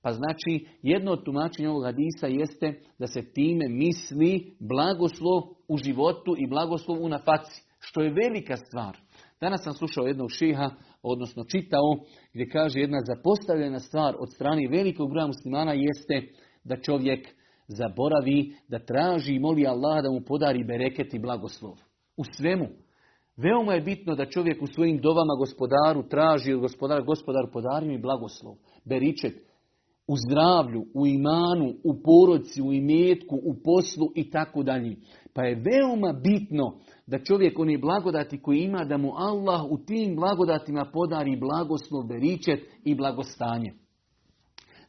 [0.04, 6.34] Pa znači, jedno od tumačenja ovog hadisa jeste da se time misli blagoslov u životu
[6.38, 8.96] i blagoslov u nafaci, što je velika stvar.
[9.40, 10.70] Danas sam slušao jednog šiha,
[11.02, 11.88] odnosno čitao,
[12.32, 16.32] gdje kaže jedna zapostavljena stvar od strane velikog broja muslimana jeste
[16.64, 17.28] da čovjek
[17.68, 21.72] zaboravi, da traži i moli Allah da mu podari bereket i blagoslov.
[22.16, 22.66] U svemu.
[23.36, 27.98] Veoma je bitno da čovjek u svojim dovama gospodaru traži od gospodara, gospodar podari mi
[27.98, 29.53] blagoslov, beričet,
[30.06, 34.96] u zdravlju, u imanu, u porodci, u imetku, u poslu i tako dalje.
[35.34, 40.16] Pa je veoma bitno da čovjek oni blagodati koji ima, da mu Allah u tim
[40.16, 43.72] blagodatima podari blagoslov, beričet i blagostanje.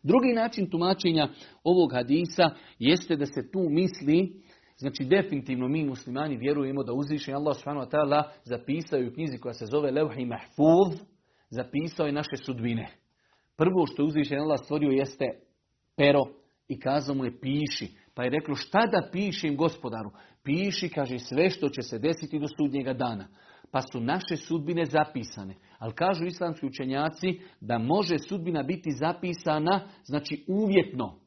[0.04, 1.28] Drugi način tumačenja
[1.64, 2.50] ovog hadisa
[2.80, 4.42] jeste da se tu misli,
[4.78, 9.66] znači definitivno mi muslimani vjerujemo da uzvišen Allah subhanahu wa zapisao u knjizi koja se
[9.66, 11.02] zove Levhi Mahfuz,
[11.50, 13.05] zapisao je naše sudbine.
[13.58, 15.26] Prvo što je uzvišen Allah stvorio jeste
[15.96, 16.26] pero
[16.68, 17.96] i kazao mu je piši.
[18.14, 20.12] Pa je reklo šta da pišem gospodaru?
[20.44, 23.28] Piši, kaže, sve što će se desiti do sudnjega dana.
[23.72, 25.56] Pa su naše sudbine zapisane.
[25.80, 31.20] Ali kažu islamski učenjaci da može sudbina biti zapisana, znači uvjetno.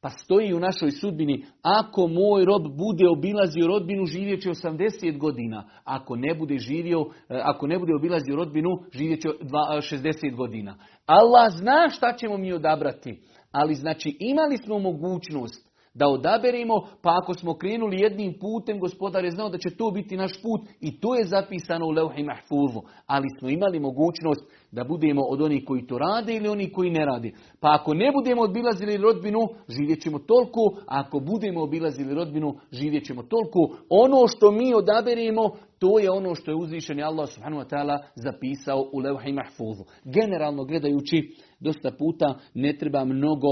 [0.00, 5.68] Pa stoji u našoj sudbini, ako moj rob bude obilazio rodbinu, živjet će 80 godina.
[5.84, 10.76] Ako ne bude živio, e, ako ne bude obilazio rodbinu, živjet će 60 godina.
[11.06, 13.22] Allah zna šta ćemo mi odabrati.
[13.52, 15.67] Ali znači imali smo mogućnost
[15.98, 20.16] da odaberemo, pa ako smo krenuli jednim putem, gospodar je znao da će to biti
[20.16, 22.80] naš put i to je zapisano u Leuhi Mahfuzu.
[23.06, 27.04] Ali smo imali mogućnost da budemo od onih koji to rade ili oni koji ne
[27.04, 27.32] rade.
[27.60, 33.04] Pa ako ne budemo obilazili rodbinu, živjet ćemo toliko, a ako budemo obilazili rodbinu, živjet
[33.04, 33.76] ćemo toliko.
[33.88, 38.90] Ono što mi odaberemo, to je ono što je uzvišeni Allah subhanahu wa ta'ala zapisao
[38.92, 39.84] u Leuhi Mahfuzu.
[40.04, 43.48] Generalno gledajući, dosta puta ne treba mnogo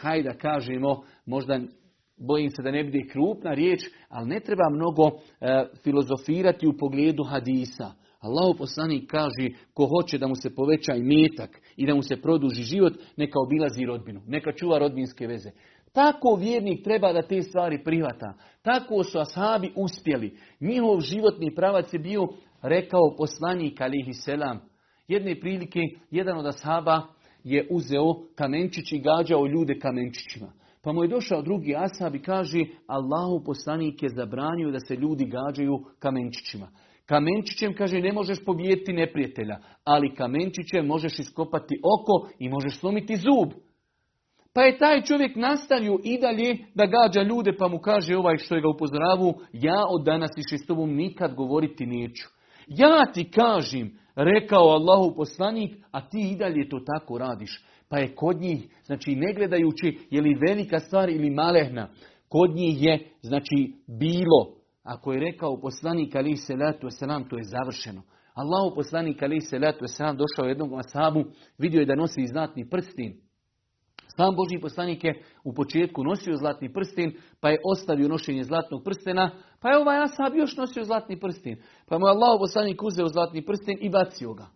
[0.00, 1.60] hajde da kažemo, možda
[2.20, 7.24] bojim se da ne bude krupna riječ, ali ne treba mnogo e, filozofirati u pogledu
[7.24, 7.92] hadisa.
[8.20, 12.22] Allahu poslanik kaže ko hoće da mu se poveća i metak i da mu se
[12.22, 15.50] produži život, neka obilazi rodbinu, neka čuva rodbinske veze.
[15.92, 18.34] Tako vjernik treba da te stvari prihvata.
[18.62, 20.36] Tako su ashabi uspjeli.
[20.60, 22.28] Njihov životni pravac je bio,
[22.62, 24.60] rekao poslanik alihi selam.
[25.08, 25.80] Jedne prilike,
[26.10, 27.02] jedan od ashaba
[27.44, 30.52] je uzeo kamenčić i gađao ljude kamenčićima.
[30.82, 35.24] Pa mu je došao drugi ashab i kaže Allahu poslanik je zabranio da se ljudi
[35.24, 36.68] gađaju kamenčićima.
[37.06, 43.52] Kamenčićem, kaže, ne možeš pobijediti neprijatelja, ali kamenčićem možeš iskopati oko i možeš slomiti zub.
[44.54, 48.54] Pa je taj čovjek nastavio i dalje da gađa ljude, pa mu kaže ovaj što
[48.54, 52.28] je ga upozoravu, ja od danas više s tobom nikad govoriti neću.
[52.66, 57.64] Ja ti kažem, rekao Allahu poslanik, a ti i dalje to tako radiš.
[57.90, 61.88] Pa je kod njih, znači ne gledajući je li velika stvar ili malehna,
[62.28, 64.60] kod njih je, znači, bilo.
[64.82, 68.02] Ako je rekao poslanik ali se letu selam, to je završeno.
[68.34, 71.24] Allahu poslanik ali se letu selam došao jednog asabu,
[71.58, 73.20] vidio je da nosi zlatni prstin.
[74.16, 79.30] Sam Boži poslanik je u početku nosio zlatni prsten, pa je ostavio nošenje zlatnog prstena,
[79.60, 81.56] pa je ovaj asab još nosio zlatni prsten.
[81.88, 84.46] Pa mu je Allah poslanik uzeo zlatni prsten i bacio ga.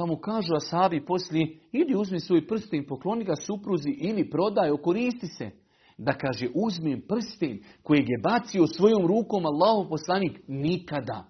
[0.00, 5.26] Pa mu kažu asabi poslije, idi uzmi svoj prsten, pokloni ga supruzi ili prodaj, okoristi
[5.26, 5.50] se.
[5.98, 11.24] Da kaže, uzmem prsten kojeg je bacio svojom rukom Allahu poslanik, nikada.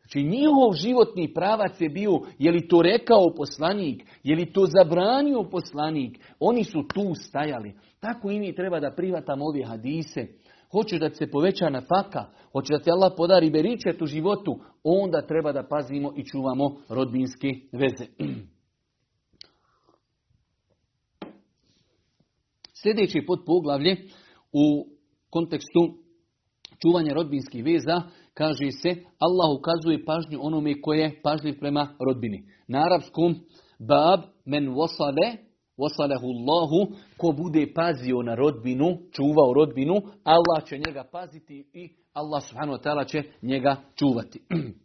[0.00, 5.48] Znači njihov životni pravac je bio, je li to rekao poslanik, je li to zabranio
[5.50, 7.74] poslanik, oni su tu stajali.
[8.00, 10.26] Tako i mi treba da privatamo ove hadise.
[10.72, 15.26] Hoćeš da se poveća na faka, hoćeš da ti Allah podari beričet u životu, onda
[15.26, 18.06] treba da pazimo i čuvamo rodbinske veze.
[22.82, 23.96] Sljedeći pod poglavlje
[24.52, 24.86] u
[25.30, 25.80] kontekstu
[26.82, 28.02] čuvanja rodbinskih veza
[28.34, 32.48] kaže se Allah ukazuje pažnju onome koje je pažljiv prema rodbini.
[32.68, 33.34] Na arapskom
[33.78, 35.36] bab men wasale
[35.78, 42.42] wasalehu Allahu ko bude pazio na rodbinu, čuvao rodbinu, Allah će njega paziti i Allah
[42.48, 44.40] subhanahu wa ta'ala će njega čuvati.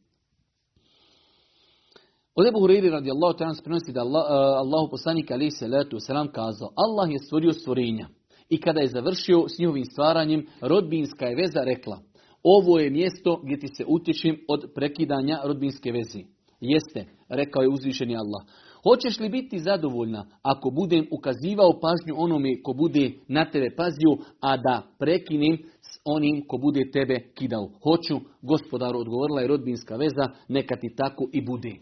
[2.36, 6.69] Od Ebu Hureyri radijallahu ta'ala prenosi da Allah, uh, Allahu poslanik alaihi salatu wasalam kazao
[6.76, 8.08] Allah je stvorio stvorenja
[8.50, 12.00] i kada je završio s njihovim stvaranjem rodbinska je veza rekla
[12.43, 16.26] ovo je mjesto gdje ti se utječim od prekidanja rodbinske vezi.
[16.60, 18.45] Jeste, rekao je uzvišeni Allah.
[18.83, 24.11] Hoćeš li biti zadovoljna ako budem ukazivao pažnju onome ko bude na tebe pazio,
[24.41, 27.69] a da prekinem s onim ko bude tebe kidao?
[27.83, 31.75] Hoću, gospodaru, odgovorila je rodbinska veza, neka ti tako i bude.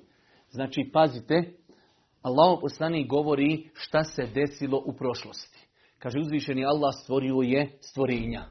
[0.49, 1.43] Znači, pazite,
[2.21, 5.67] Allah poslani govori šta se desilo u prošlosti.
[5.99, 8.45] Kaže uzvišeni Allah stvorio je stvorenja.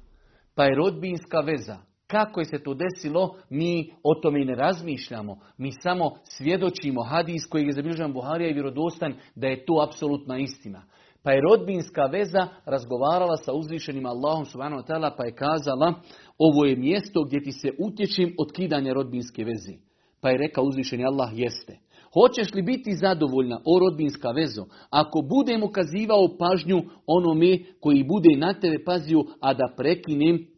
[0.54, 5.38] Pa je rodbinska veza kako je se to desilo, mi o tome ne razmišljamo.
[5.58, 10.82] Mi samo svjedočimo hadis koji je zabilježan Buharija i vjerodostan da je to apsolutna istina.
[11.22, 15.94] Pa je rodbinska veza razgovarala sa uzvišenim Allahom subhanahu wa ta'ala pa je kazala
[16.38, 19.78] ovo je mjesto gdje ti se utječim od kidanja rodbinske vezi.
[20.20, 21.78] Pa je rekao uzvišeni Allah jeste.
[22.12, 28.54] Hoćeš li biti zadovoljna o rodbinska vezo ako budem ukazivao pažnju onome koji bude na
[28.54, 30.53] tebe pazio, a da prekinem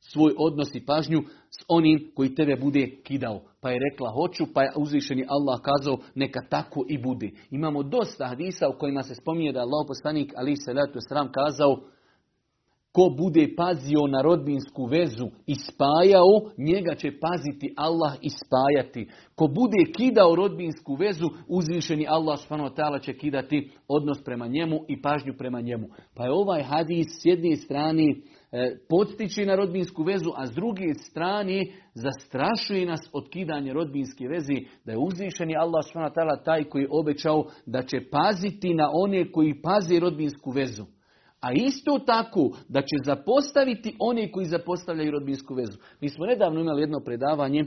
[0.00, 3.40] svoj odnos i pažnju s onim koji tebe bude kidao.
[3.60, 7.30] Pa je rekla hoću, pa je uzvišeni Allah kazao neka tako i bude.
[7.50, 11.80] Imamo dosta hadisa u kojima se spominje da Allah poslanik ali se letu sram kazao
[12.92, 19.08] Ko bude pazio na rodbinsku vezu i spajao, njega će paziti Allah i spajati.
[19.34, 25.32] Ko bude kidao rodbinsku vezu, uzvišeni Allah subhanahu će kidati odnos prema njemu i pažnju
[25.38, 25.88] prema njemu.
[26.14, 28.06] Pa je ovaj hadis s jedne strane
[28.88, 34.92] podstiče na rodbinsku vezu, a s druge strane zastrašuje nas od kidanja rodbinske vezi, da
[34.92, 40.00] je uzvišeni Allah subhanahu taj koji je obećao da će paziti na one koji pazi
[40.00, 40.84] rodbinsku vezu.
[41.40, 45.78] A isto tako da će zapostaviti one koji zapostavljaju rodbinsku vezu.
[46.00, 47.64] Mi smo nedavno imali jedno predavanje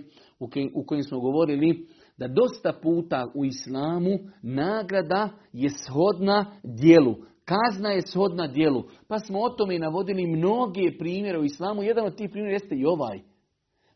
[0.74, 7.16] u kojem smo govorili da dosta puta u islamu nagrada je shodna dijelu.
[7.46, 8.84] Kazna je shodna dijelu.
[9.08, 11.84] Pa smo o tome navodili mnoge primjere u islamu.
[11.84, 13.20] Jedan od tih primjera jeste i ovaj.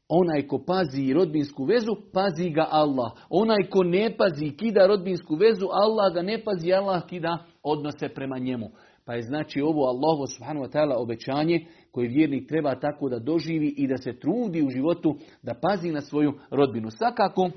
[0.10, 3.12] Onaj ko pazi rodbinsku vezu, pazi ga Allah.
[3.30, 8.38] Onaj ko ne pazi kida rodbinsku vezu, Allah ga ne pazi, Allah kida odnose prema
[8.38, 8.70] njemu.
[9.06, 13.74] Pa je znači ovo Allahu subhanahu wa ta'ala obećanje koje vjernik treba tako da doživi
[13.78, 16.90] i da se trudi u životu da pazi na svoju rodbinu.
[16.92, 17.50] Svakako,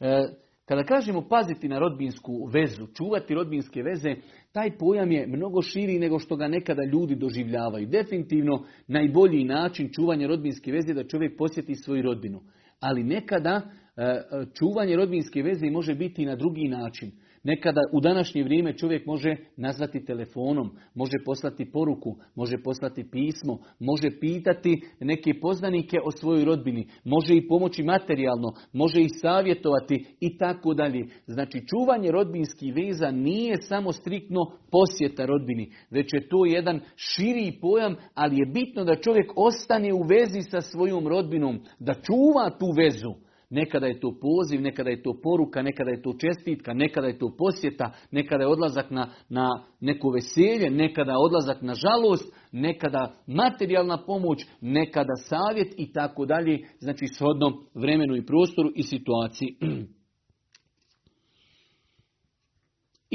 [0.00, 0.28] e,
[0.64, 4.14] kada kažemo paziti na rodbinsku vezu, čuvati rodbinske veze,
[4.52, 7.86] taj pojam je mnogo širi nego što ga nekada ljudi doživljavaju.
[7.86, 12.40] Definitivno najbolji način čuvanja rodbinske veze je da čovjek posjeti svoju rodbinu.
[12.80, 13.60] Ali nekada
[13.96, 14.22] e,
[14.58, 17.12] čuvanje rodbinske veze može biti i na drugi način.
[17.44, 24.10] Nekada u današnje vrijeme čovjek može nazvati telefonom, može poslati poruku, može poslati pismo, može
[24.20, 30.74] pitati neke poznanike o svojoj rodbini, može i pomoći materijalno, može i savjetovati i tako
[30.74, 31.06] dalje.
[31.26, 37.96] Znači čuvanje rodbinskih veza nije samo striktno posjeta rodbini, već je to jedan širi pojam,
[38.14, 43.14] ali je bitno da čovjek ostane u vezi sa svojom rodbinom, da čuva tu vezu.
[43.52, 47.36] Nekada je to poziv, nekada je to poruka, nekada je to čestitka, nekada je to
[47.38, 54.46] posjeta, nekada je odlazak na, na neko veselje, nekada odlazak na žalost, nekada materijalna pomoć,
[54.60, 56.58] nekada savjet i tako dalje.
[56.78, 59.56] Znači shodno vremenu i prostoru i situaciji.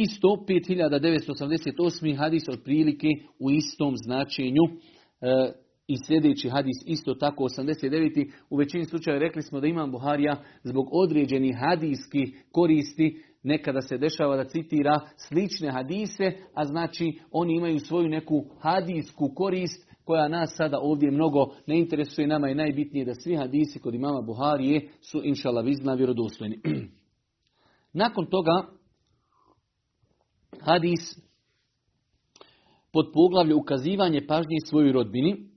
[0.05, 2.17] Isto 5988.
[2.17, 3.07] hadis otprilike
[3.39, 4.63] u istom značenju.
[5.87, 8.31] I sljedeći hadis isto tako 89.
[8.49, 14.35] U većini slučajeva rekli smo da imam Buharija zbog određenih hadijskih koristi nekada se dešava
[14.35, 20.79] da citira slične hadise, a znači oni imaju svoju neku hadijsku korist koja nas sada
[20.79, 22.27] ovdje mnogo ne interesuje.
[22.27, 26.59] Nama je najbitnije da svi hadisi kod imama Buharije su inšala vizna vjerodostojni.
[27.93, 28.67] Nakon toga
[30.59, 31.19] hadis
[32.91, 35.56] pod poglavlje ukazivanje pažnje svojoj rodbini.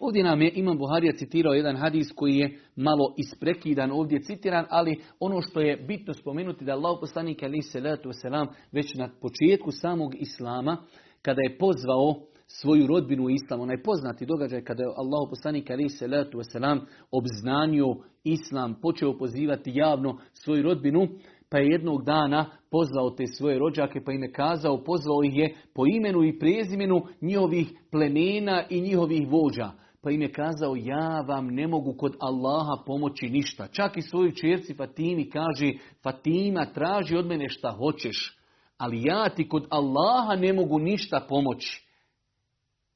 [0.00, 5.00] Ovdje nam je Imam Buharija citirao jedan hadis koji je malo isprekidan ovdje citiran, ali
[5.20, 7.82] ono što je bitno spomenuti da Allah poslanik ali se
[8.12, 10.76] selam već na početku samog Islama,
[11.22, 12.14] kada je pozvao
[12.46, 16.08] svoju rodbinu u Islam, onaj poznati događaj kada je Allah poslanik ali se
[16.52, 16.80] selam
[17.10, 21.08] obznanio Islam, počeo pozivati javno svoju rodbinu,
[21.50, 25.54] pa je jednog dana pozvao te svoje rođake, pa im je kazao, pozvao ih je
[25.74, 31.46] po imenu i prezimenu njihovih plemena i njihovih vođa pa im je kazao ja vam
[31.46, 33.66] ne mogu kod Allaha pomoći ništa.
[33.66, 38.38] Čak i svojoj čerci Fatimi kaže Fatima traži od mene šta hoćeš,
[38.78, 41.86] ali ja ti kod Allaha ne mogu ništa pomoći.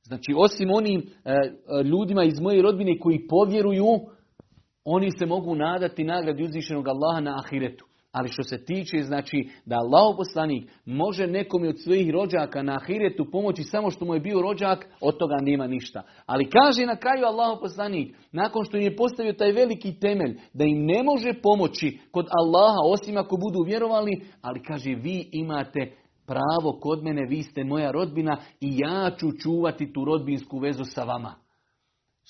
[0.03, 1.49] Znači osim onim e, e,
[1.85, 3.87] ljudima iz moje rodbine koji povjeruju,
[4.85, 7.85] oni se mogu nadati nagradi uzvišenog Allaha na ahiretu.
[8.13, 13.31] Ali što se tiče, znači, da Allah poslanik može nekom od svojih rođaka na ahiretu
[13.33, 16.03] pomoći samo što mu je bio rođak, od toga nema ništa.
[16.27, 20.65] Ali kaže na kraju Allah poslanik, nakon što im je postavio taj veliki temelj, da
[20.65, 25.93] im ne može pomoći kod Allaha, osim ako budu vjerovali, ali kaže, vi imate
[26.27, 31.05] pravo kod mene, vi ste moja rodbina i ja ću čuvati tu rodbinsku vezu sa
[31.05, 31.35] vama.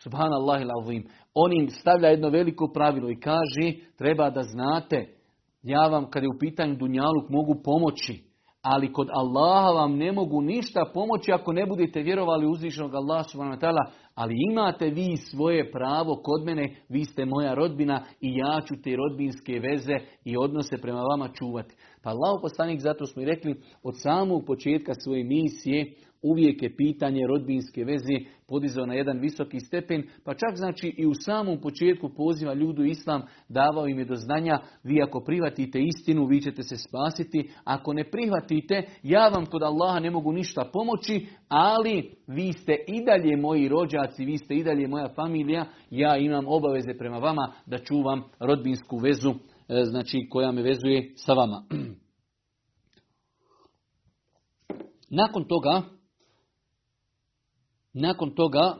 [0.02, 1.02] Subhanallah il
[1.34, 5.19] On im stavlja jedno veliko pravilo i kaže, treba da znate,
[5.62, 8.30] ja vam kad je u pitanju Dunjaluk mogu pomoći,
[8.62, 13.60] ali kod Allaha vam ne mogu ništa pomoći ako ne budete vjerovali uzvišenog Allaha subhanahu
[14.14, 18.96] ali imate vi svoje pravo kod mene, vi ste moja rodbina i ja ću te
[18.96, 19.94] rodbinske veze
[20.24, 21.74] i odnose prema vama čuvati.
[22.02, 27.26] Pa Allah poslanik, zato smo i rekli, od samog početka svoje misije uvijek je pitanje
[27.26, 28.14] rodbinske veze
[28.48, 33.22] podizao na jedan visoki stepen, pa čak znači i u samom početku poziva ljudu islam,
[33.48, 38.04] davao im je do znanja, vi ako prihvatite istinu, vi ćete se spasiti, ako ne
[38.10, 43.68] prihvatite, ja vam kod Allaha ne mogu ništa pomoći, ali vi ste i dalje moji
[43.68, 48.96] rođaci, vi ste i dalje moja familija, ja imam obaveze prema vama da čuvam rodbinsku
[48.96, 49.30] vezu,
[49.68, 51.62] e, znači koja me vezuje sa vama.
[55.20, 55.82] Nakon toga,
[57.92, 58.76] Nakon toga,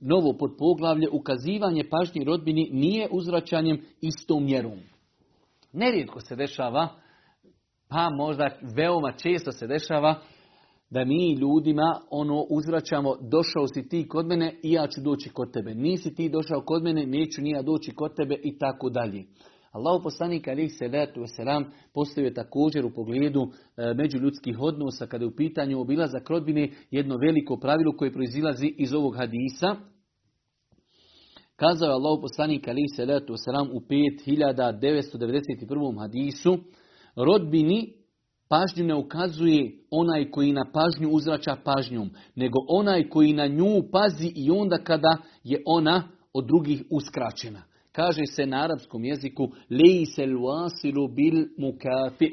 [0.00, 4.78] novo podpoglavlje, ukazivanje pažnje rodbini nije uzvraćanjem istom mjerom.
[5.72, 6.88] Nerijetko se dešava,
[7.88, 10.20] pa možda veoma često se dešava,
[10.90, 15.52] da mi ljudima ono uzvraćamo, došao si ti kod mene i ja ću doći kod
[15.52, 15.74] tebe.
[15.74, 19.24] Nisi ti došao kod mene, neću ni ja doći kod tebe i tako dalje.
[19.72, 21.64] Allah poslanik alih salatu wasalam
[21.94, 23.48] postavio također u pogledu e,
[23.94, 29.16] međuljudskih odnosa kada je u pitanju obilazak rodbine jedno veliko pravilo koje proizilazi iz ovog
[29.16, 29.76] hadisa.
[31.56, 35.98] Kazao je Allah poslanik alih salatu wasalam u 5991.
[35.98, 36.58] hadisu
[37.16, 37.92] rodbini
[38.48, 44.32] pažnju ne ukazuje onaj koji na pažnju uzrača pažnjom, nego onaj koji na nju pazi
[44.34, 46.02] i onda kada je ona
[46.34, 47.67] od drugih uskraćena.
[47.98, 49.48] Kaže se na arapskom jeziku
[50.14, 52.30] sel wasilu bil mukafi.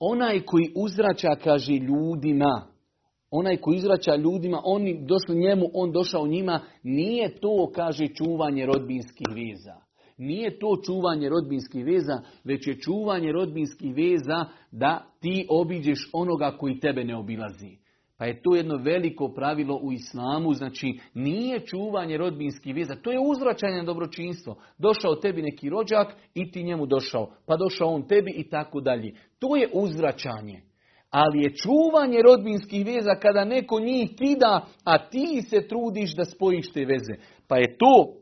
[0.00, 2.66] Onaj koji uzrača, kaže ljudima,
[3.30, 9.26] onaj koji uzrača ljudima, oni došli njemu, on došao njima, nije to, kaže, čuvanje rodbinskih
[9.34, 9.76] veza.
[10.18, 16.80] Nije to čuvanje rodbinskih veza, već je čuvanje rodbinskih veza da ti obiđeš onoga koji
[16.80, 17.85] tebe ne obilazi.
[18.18, 23.18] Pa je to jedno veliko pravilo u islamu, znači nije čuvanje rodbinskih veza, to je
[23.20, 24.56] uzvraćanje dobročinstvo.
[24.78, 29.14] Došao tebi neki rođak i ti njemu došao, pa došao on tebi i tako dalje.
[29.38, 30.62] To je uzvraćanje.
[31.10, 36.72] Ali je čuvanje rodbinskih veza kada neko njih kida, a ti se trudiš da spojiš
[36.72, 37.14] te veze.
[37.48, 38.14] Pa je to,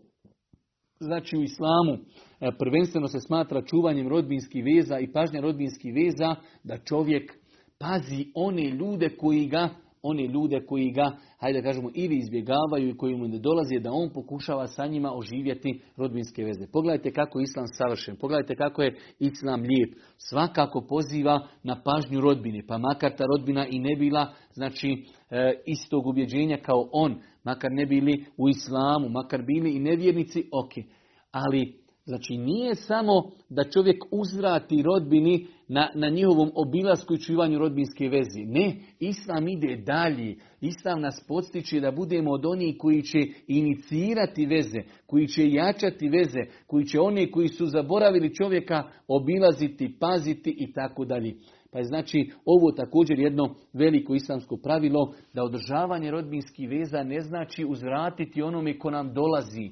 [0.98, 1.92] znači u islamu,
[2.40, 6.34] e, prvenstveno se smatra čuvanjem rodbinskih veza i pažnja rodbinskih veza,
[6.64, 7.32] da čovjek
[7.78, 9.68] pazi one ljude koji ga
[10.04, 14.10] one ljude koji ga, hajde kažemo, ili izbjegavaju i koji mu ne dolazi, da on
[14.14, 16.66] pokušava sa njima oživjeti rodbinske veze.
[16.72, 19.94] Pogledajte kako je Islam savršen, pogledajte kako je Islam lijep.
[20.16, 26.06] Svakako poziva na pažnju rodbine, pa makar ta rodbina i ne bila, znači, e, istog
[26.06, 30.72] ubjeđenja kao on, makar ne bili u Islamu, makar bili i nevjernici, ok.
[31.30, 38.08] Ali Znači nije samo da čovjek uzvrati rodbini na, na njihovom obilasku i čuvanju rodbinske
[38.08, 38.44] vezi.
[38.46, 40.36] Ne, Islam ide dalje.
[40.60, 46.40] Islam nas podstiče da budemo od onih koji će inicirati veze, koji će jačati veze,
[46.66, 51.34] koji će one koji su zaboravili čovjeka obilaziti, paziti i tako dalje.
[51.72, 57.64] Pa je znači ovo također jedno veliko islamsko pravilo da održavanje rodbinskih veza ne znači
[57.64, 59.70] uzvratiti onome ko nam dolazi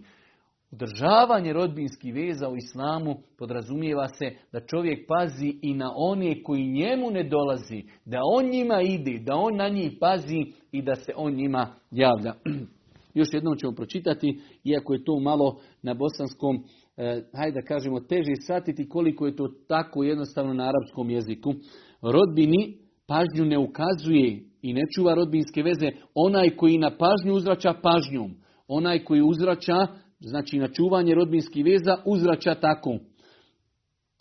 [0.72, 7.10] Udržavanje rodbinskih veza u islamu podrazumijeva se da čovjek pazi i na one koji njemu
[7.10, 11.34] ne dolazi, da on njima ide, da on na njih pazi i da se on
[11.34, 12.34] njima javlja.
[13.14, 16.64] Još jednom ćemo pročitati, iako je to malo na bosanskom,
[16.96, 21.54] eh, hajde da kažemo, teže satiti koliko je to tako jednostavno na arapskom jeziku.
[22.02, 28.34] Rodbini pažnju ne ukazuje i ne čuva rodbinske veze onaj koji na pažnju uzrača pažnjom.
[28.68, 29.86] Onaj koji uzrača
[30.22, 32.98] znači na čuvanje rodbinskih veza uzrača tako.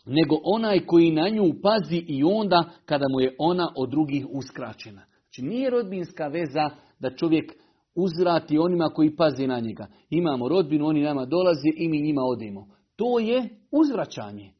[0.05, 5.01] Nego onaj koji na nju pazi i onda kada mu je ona od drugih uskraćena.
[5.21, 7.53] Znači nije rodbinska veza da čovjek
[7.95, 9.87] uzvrati onima koji pazi na njega.
[10.09, 12.67] Imamo rodbinu, oni nama dolaze i mi njima odemo.
[12.95, 14.51] To je uzvraćanje.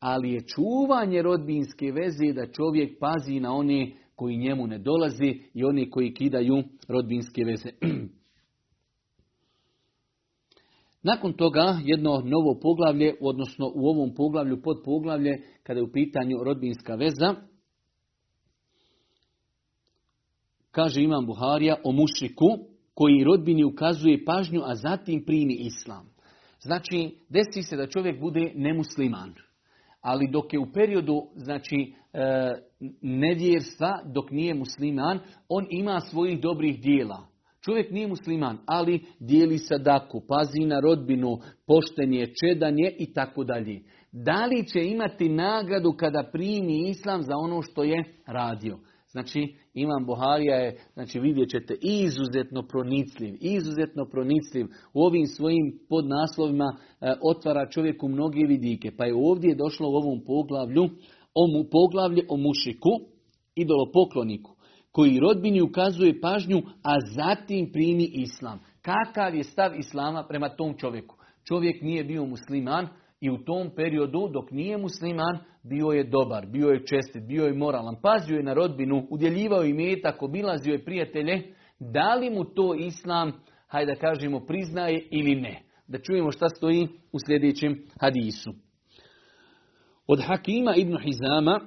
[0.00, 5.64] Ali je čuvanje rodbinske veze da čovjek pazi na one koji njemu ne dolazi i
[5.64, 7.68] oni koji kidaju rodbinske veze.
[11.04, 16.44] Nakon toga jedno novo poglavlje, odnosno u ovom poglavlju pod poglavlje, kada je u pitanju
[16.44, 17.34] rodbinska veza,
[20.70, 22.46] kaže Imam Buharija o mušiku
[22.94, 26.14] koji rodbini ukazuje pažnju, a zatim primi islam.
[26.60, 29.34] Znači, desi se da čovjek bude nemusliman.
[30.00, 32.52] Ali dok je u periodu znači, e,
[33.02, 37.33] nevjerstva, dok nije musliman, on ima svojih dobrih dijela.
[37.64, 43.80] Čovjek nije musliman, ali dijeli sadaku, pazi na rodbinu, poštenje, čedanje i tako dalje.
[44.12, 48.78] Da li će imati nagradu kada primi islam za ono što je radio?
[49.10, 54.66] Znači, Imam Buharija je, znači vidjet ćete, izuzetno pronicljiv, izuzetno pronicljiv.
[54.94, 58.90] U ovim svojim podnaslovima e, otvara čovjeku mnoge vidike.
[58.96, 60.84] Pa je ovdje došlo u ovom poglavlju,
[61.34, 62.90] o mu, poglavlje o mušiku,
[63.56, 64.53] idolopokloniku
[64.94, 68.60] koji rodbini ukazuje pažnju, a zatim primi islam.
[68.82, 71.16] Kakav je stav islama prema tom čovjeku?
[71.48, 72.88] Čovjek nije bio musliman
[73.20, 77.54] i u tom periodu dok nije musliman bio je dobar, bio je čestit, bio je
[77.54, 81.54] moralan, pazio je na rodbinu, udjeljivao je metak, obilazio je prijatelje.
[81.78, 83.32] Da li mu to islam,
[83.66, 85.62] hajde da kažemo, priznaje ili ne?
[85.88, 88.52] Da čujemo šta stoji u sljedećem hadisu.
[90.06, 91.60] Od Hakima ibn Hizama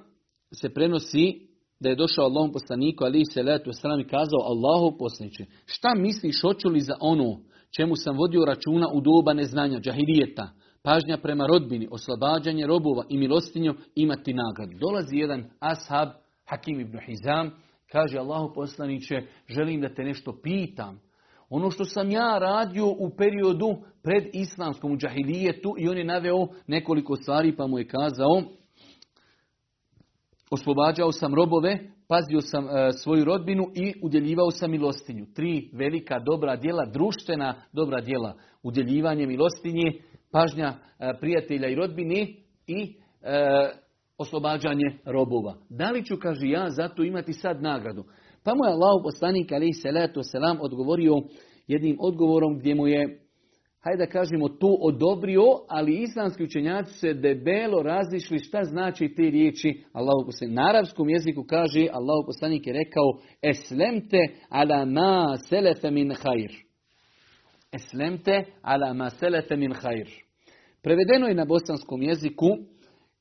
[0.61, 1.46] se prenosi
[1.79, 6.41] da je došao Allahom poslaniku ali se letu sram i kazao Allahu poslaniče, šta misliš
[6.41, 7.39] hoću li za ono
[7.77, 10.49] čemu sam vodio računa u doba neznanja, džahirijeta,
[10.83, 14.77] pažnja prema rodbini, oslobađanje robova i milostinju imati nagradu.
[14.79, 16.09] Dolazi jedan ashab,
[16.45, 17.51] Hakim ibn Hizam,
[17.91, 19.15] kaže Allahu poslaniće,
[19.47, 20.99] želim da te nešto pitam.
[21.49, 27.15] Ono što sam ja radio u periodu pred islamskom džahilijetu i on je naveo nekoliko
[27.15, 28.41] stvari pa mu je kazao
[30.51, 35.25] oslobađao sam robove, pazio sam e, svoju rodbinu i udjeljivao sam milostinju.
[35.35, 38.33] Tri velika dobra djela, društvena dobra djela.
[38.63, 39.91] Udjeljivanje milostinje,
[40.31, 42.27] pažnja e, prijatelja i rodbine
[42.67, 43.69] i e,
[44.17, 45.55] oslobađanje robova.
[45.69, 48.03] Da li ću, kaže ja, zato imati sad nagradu?
[48.43, 51.13] Pa mu je Allah poslanik ali salatu selam odgovorio
[51.67, 53.26] jednim odgovorom gdje mu je
[53.79, 59.83] hajde da kažemo to odobrio, ali islamski učenjaci se debelo različili šta znači te riječi
[59.93, 60.55] Allahu poslanik.
[60.55, 63.03] Na arapskom jeziku kaže Allahu poslanik je rekao
[63.41, 64.17] eslemte
[64.49, 66.51] ala ma selefe min khair.
[67.71, 70.07] Eslemte ala ma selefe min khair.
[70.83, 72.47] Prevedeno je na bosanskom jeziku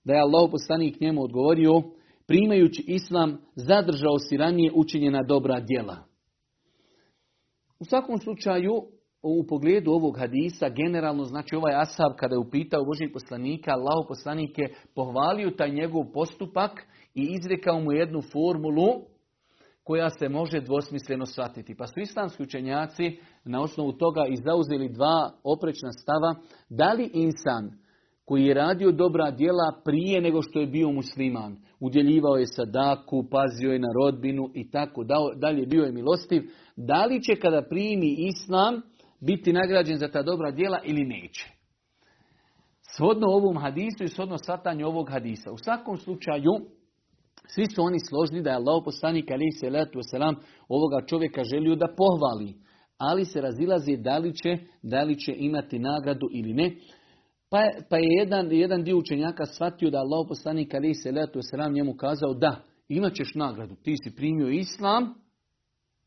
[0.04, 1.82] da je Allah poslanik njemu odgovorio
[2.26, 5.96] primajući islam zadržao si ranije učinjena dobra djela.
[7.80, 8.72] U svakom slučaju,
[9.22, 14.56] u pogledu ovog hadisa, generalno, znači ovaj ashab kada je upitao Božih poslanika, Allah poslanik
[14.94, 16.70] pohvalio taj njegov postupak
[17.14, 18.88] i izrekao mu jednu formulu
[19.84, 21.74] koja se može dvosmisleno shvatiti.
[21.74, 26.34] Pa su islamski učenjaci na osnovu toga i zauzeli dva oprečna stava.
[26.68, 27.70] Da li insan
[28.24, 33.72] koji je radio dobra djela prije nego što je bio musliman, udjeljivao je sadaku, pazio
[33.72, 35.04] je na rodbinu i tako
[35.36, 36.42] dalje, bio je milostiv,
[36.76, 38.82] da li će kada primi islam
[39.20, 41.48] biti nagrađen za ta dobra djela ili neće?
[42.96, 45.52] Svodno ovom hadisu i svodno satanju ovog hadisa.
[45.52, 46.52] U svakom slučaju,
[47.46, 50.36] svi su oni složni da je Allah poslanik ali se letu selam
[50.68, 52.54] ovoga čovjeka želio da pohvali,
[52.98, 56.76] ali se razilazi da li će, da li će imati nagradu ili ne.
[57.50, 57.58] Pa,
[57.90, 61.94] pa je jedan, jedan dio učenjaka shvatio da Allah poslanik ali se letu selam njemu
[61.94, 63.74] kazao da, imat ćeš nagradu.
[63.74, 65.14] Ti si primio islam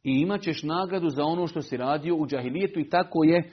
[0.04, 3.44] i imat ćeš nagradu za ono što si radio u džahilijetu i tako je e,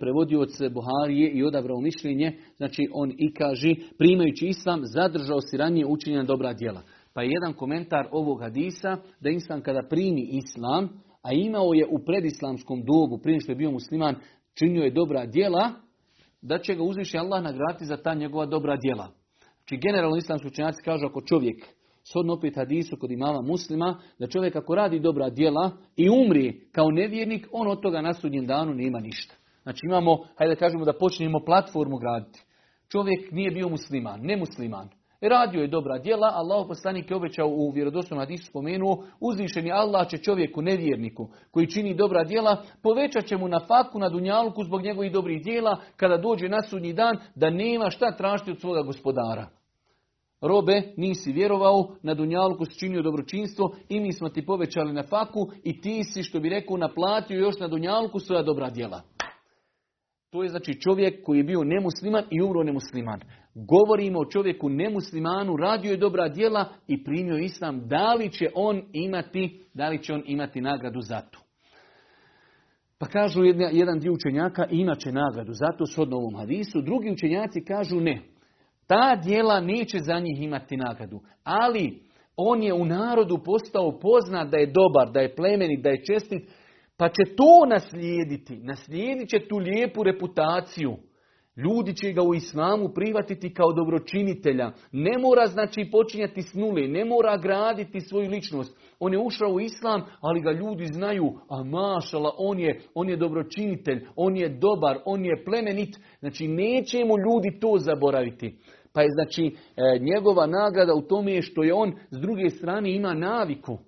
[0.00, 2.38] prevodio od Buharije i odabrao mišljenje.
[2.56, 6.82] Znači on i kaže primajući islam zadržao si ranije učinjena dobra djela.
[7.14, 10.88] Pa je jedan komentar ovog hadisa da insan kada primi islam,
[11.22, 14.14] a imao je u predislamskom dobu, prije što je bio musliman,
[14.54, 15.70] činio je dobra djela,
[16.42, 19.08] da će ga uzviši Allah nagraditi za ta njegova dobra djela.
[19.56, 21.64] Znači generalno islamski učenjaci kažu ako čovjek,
[22.04, 26.90] shodno opet hadisu kod imama muslima, da čovjek ako radi dobra djela i umri kao
[26.90, 29.34] nevjernik, on od toga na sudnjem danu nema ništa.
[29.62, 32.42] Znači imamo, hajde da kažemo da počnemo platformu graditi.
[32.88, 34.88] Čovjek nije bio musliman, nemusliman.
[35.20, 40.18] Radio je dobra djela, Allah poslanik je obećao u vjerodostojnom hadisu spomenuo, uzvišeni Allah će
[40.18, 45.12] čovjeku nevjerniku koji čini dobra djela, povećat će mu na faku, na dunjalku zbog njegovih
[45.12, 49.46] dobrih djela, kada dođe na sudnji dan, da nema šta tražiti od svoga gospodara.
[50.42, 55.50] Robe, nisi vjerovao, na dunjalku si činio dobročinstvo i mi smo ti povećali na faku
[55.64, 59.02] i ti si, što bi rekao, naplatio još na dunjalku svoja dobra djela.
[60.30, 63.20] To je znači čovjek koji je bio nemusliman i umro nemusliman.
[63.54, 67.88] Govorimo o čovjeku nemuslimanu, radio je dobra djela i primio islam.
[67.88, 71.38] Da li će on imati, da li će on imati nagradu za to?
[72.98, 76.80] Pa kažu jedan dio učenjaka imat će nagradu za to shodno ovom hadisu.
[76.80, 78.31] Drugi učenjaci kažu ne.
[78.92, 81.20] Ta djela neće za njih imati nagradu.
[81.44, 82.02] Ali
[82.36, 86.42] on je u narodu postao poznat da je dobar, da je plemenit, da je čestit,
[86.96, 88.56] pa će to naslijediti.
[88.56, 90.96] Naslijedit će tu lijepu reputaciju.
[91.56, 94.72] Ljudi će ga u islamu privatiti kao dobročinitelja.
[94.92, 98.76] Ne mora znači počinjati s nule, ne mora graditi svoju ličnost.
[98.98, 103.16] On je ušao u islam, ali ga ljudi znaju, a mašala, on je, on je
[103.16, 105.96] dobročinitelj, on je dobar, on je plemenit.
[106.20, 108.58] Znači neće mu ljudi to zaboraviti.
[108.92, 112.94] Pa je znači e, njegova nagrada u tome je što je on s druge strane
[112.94, 113.78] ima naviku.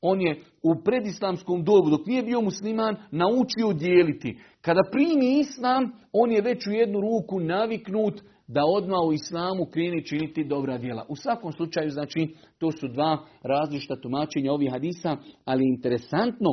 [0.00, 4.38] On je u predislamskom dobu, dok nije bio musliman, naučio dijeliti.
[4.60, 10.06] Kada primi islam, on je već u jednu ruku naviknut da odmah u islamu kreni
[10.06, 11.06] činiti dobra djela.
[11.08, 16.50] U svakom slučaju, znači, to su dva različita tumačenja ovih hadisa, ali interesantno,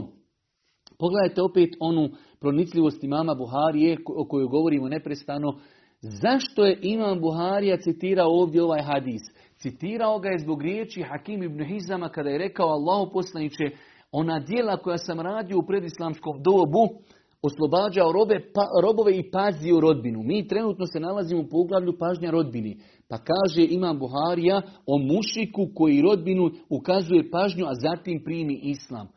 [1.00, 5.60] pogledajte opet onu pronicljivost imama Buharije o kojoj govorimo neprestano,
[6.02, 9.22] zašto je imam Buharija citirao ovdje ovaj hadis?
[9.58, 13.64] Citirao ga je zbog riječi Hakim ibn Hizama kada je rekao Allahu poslaniće
[14.12, 17.02] ona dijela koja sam radio u predislamskom dobu,
[17.42, 20.24] oslobađao robe, pa, robove i pazio rodbinu.
[20.24, 22.78] Mi trenutno se nalazimo u poglavlju pažnja rodbini.
[23.10, 29.08] Pa kaže Imam Buharija o mušiku koji rodbinu ukazuje pažnju, a zatim primi islam.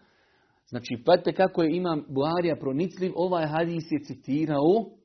[0.68, 5.02] Znači, pazite kako je Imam Buharija pronicljiv, ovaj hadis je citirao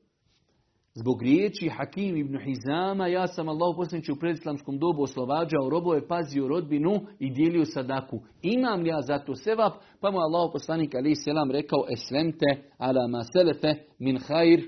[1.00, 6.48] Zbog riječi Hakim ibn Hizama, ja sam Allah posljedniče u predislamskom dobu oslobađao robove, pazio
[6.48, 8.20] rodbinu i dijelio sadaku.
[8.42, 9.72] Imam ja za to sevap?
[10.00, 12.46] Pa mu Allah poslanik ali selam rekao, eslemte
[12.78, 14.60] ala ma selefe min hajr,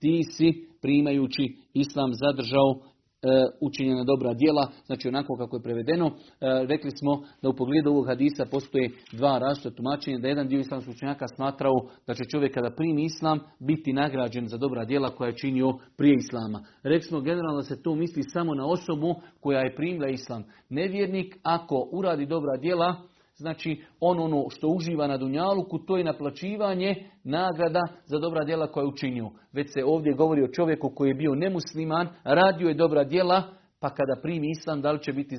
[0.00, 2.80] ti si primajući islam zadržao
[3.60, 6.06] učinjena dobra djela, znači onako kako je prevedeno.
[6.06, 6.12] E,
[6.66, 10.94] rekli smo da u pogledu ovog hadisa postoje dva različita tumačenja, da jedan dio islamskog
[10.94, 11.74] učenjaka smatrao
[12.06, 16.14] da će čovjek kada primi islam biti nagrađen za dobra djela koja je činio prije
[16.14, 16.64] islama.
[16.82, 20.44] Rekli smo generalno da se to misli samo na osobu koja je primila islam.
[20.68, 23.09] Nevjernik ako uradi dobra djela,
[23.40, 28.82] Znači, on ono što uživa na Dunjaluku, to je naplaćivanje nagrada za dobra djela koja
[28.82, 29.30] je učinio.
[29.52, 33.42] Već se ovdje govori o čovjeku koji je bio nemusliman, radio je dobra djela,
[33.80, 35.36] pa kada primi islam, da li će biti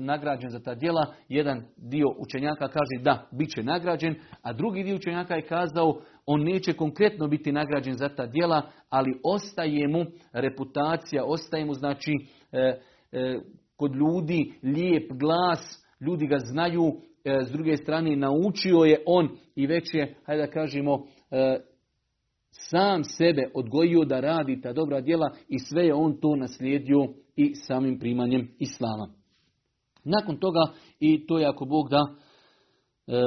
[0.00, 1.14] nagrađen za ta djela?
[1.28, 6.40] Jedan dio učenjaka kaže da, bit će nagrađen, a drugi dio učenjaka je kazao, on
[6.40, 12.12] neće konkretno biti nagrađen za ta djela, ali ostaje mu reputacija, ostaje mu znači
[12.52, 12.80] e,
[13.12, 13.38] e,
[13.76, 16.92] kod ljudi lijep glas, ljudi ga znaju,
[17.24, 21.60] s druge strane naučio je on i već je, hajde da kažemo, e,
[22.50, 27.54] sam sebe odgojio da radi ta dobra djela i sve je on to naslijedio i
[27.54, 29.08] samim primanjem Islama.
[30.04, 30.60] Nakon toga,
[31.00, 32.06] i to je ako Bog da,
[33.06, 33.20] e,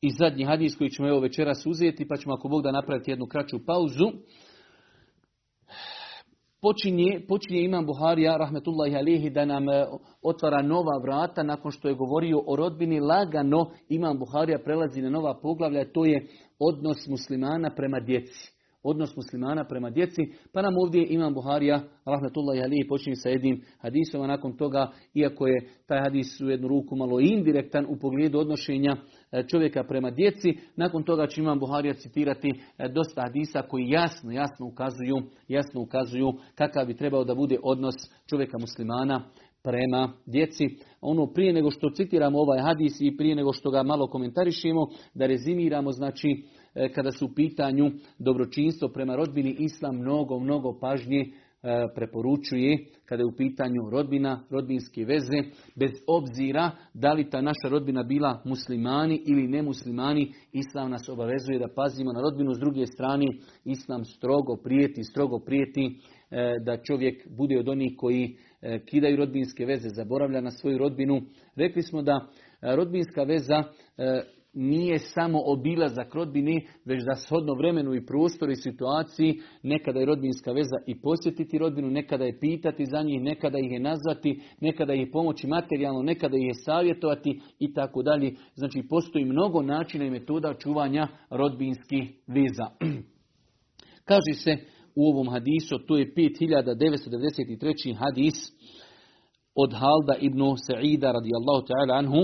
[0.00, 3.26] i zadnji hadis koji ćemo evo večeras uzeti, pa ćemo ako Bog da napraviti jednu
[3.26, 4.12] kraću pauzu
[6.62, 9.86] počinje, počinje Imam Buharija, rahmetullahi alihi, da nam e,
[10.22, 13.00] otvara nova vrata nakon što je govorio o rodbini.
[13.00, 16.28] Lagano Imam Buharija prelazi na nova poglavlja, to je
[16.58, 18.55] odnos muslimana prema djeci
[18.86, 20.22] odnos muslimana prema djeci,
[20.52, 25.46] pa nam ovdje Imam Buharija, rahmetullahi alihi, počinje sa jednim hadisom, a nakon toga, iako
[25.46, 28.96] je taj hadis u jednu ruku malo indirektan u pogledu odnošenja
[29.32, 34.32] e, čovjeka prema djeci, nakon toga će Imam Buharija citirati e, dosta hadisa koji jasno,
[34.32, 35.16] jasno ukazuju,
[35.48, 37.94] jasno ukazuju kakav bi trebao da bude odnos
[38.26, 39.22] čovjeka muslimana
[39.66, 40.64] prema djeci.
[41.00, 45.26] Ono prije nego što citiramo ovaj hadis i prije nego što ga malo komentarišemo, da
[45.26, 46.28] rezimiramo znači
[46.94, 51.28] kada su u pitanju dobročinstvo prema rodbini, Islam mnogo, mnogo pažnje e,
[51.94, 55.38] preporučuje kada je u pitanju rodbina, rodbinske veze,
[55.76, 61.68] bez obzira da li ta naša rodbina bila muslimani ili nemuslimani, Islam nas obavezuje da
[61.74, 62.54] pazimo na rodbinu.
[62.54, 63.26] S druge strane,
[63.64, 65.84] Islam strogo prijeti, strogo prijeti
[66.30, 68.36] e, da čovjek bude od onih koji
[68.90, 71.20] kidaju rodbinske veze, zaboravlja na svoju rodbinu.
[71.56, 72.26] Rekli smo da
[72.62, 73.62] rodbinska veza
[74.58, 80.52] nije samo obilazak rodbine, već da shodno vremenu i prostoru i situaciji nekada je rodbinska
[80.52, 85.08] veza i posjetiti rodbinu, nekada je pitati za njih, nekada ih je nazvati, nekada ih
[85.12, 88.34] pomoći materijalno, nekada ih je savjetovati i tako dalje.
[88.54, 92.66] Znači postoji mnogo načina i metoda čuvanja rodbinskih veza.
[94.08, 94.56] Kaže se
[94.94, 97.96] u ovom hadisu, to je 5993.
[97.96, 98.34] hadis
[99.54, 102.20] od Halda ibn Sa'ida radijallahu ta'ala anhu,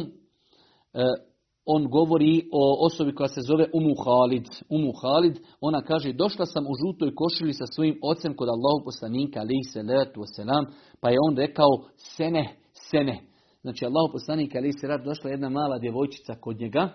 [0.94, 1.31] e,
[1.66, 4.46] on govori o osobi koja se zove Umu Halid.
[4.68, 9.40] Umu Halid, ona kaže, došla sam u žutoj košili sa svojim ocem kod Allahu poslanika,
[9.40, 10.64] alaihi salatu wasalam,
[11.00, 12.56] pa je on rekao, sene,
[12.90, 13.20] sene.
[13.62, 16.88] Znači, Allahu poslanika, alaihi salatu, došla jedna mala djevojčica kod njega,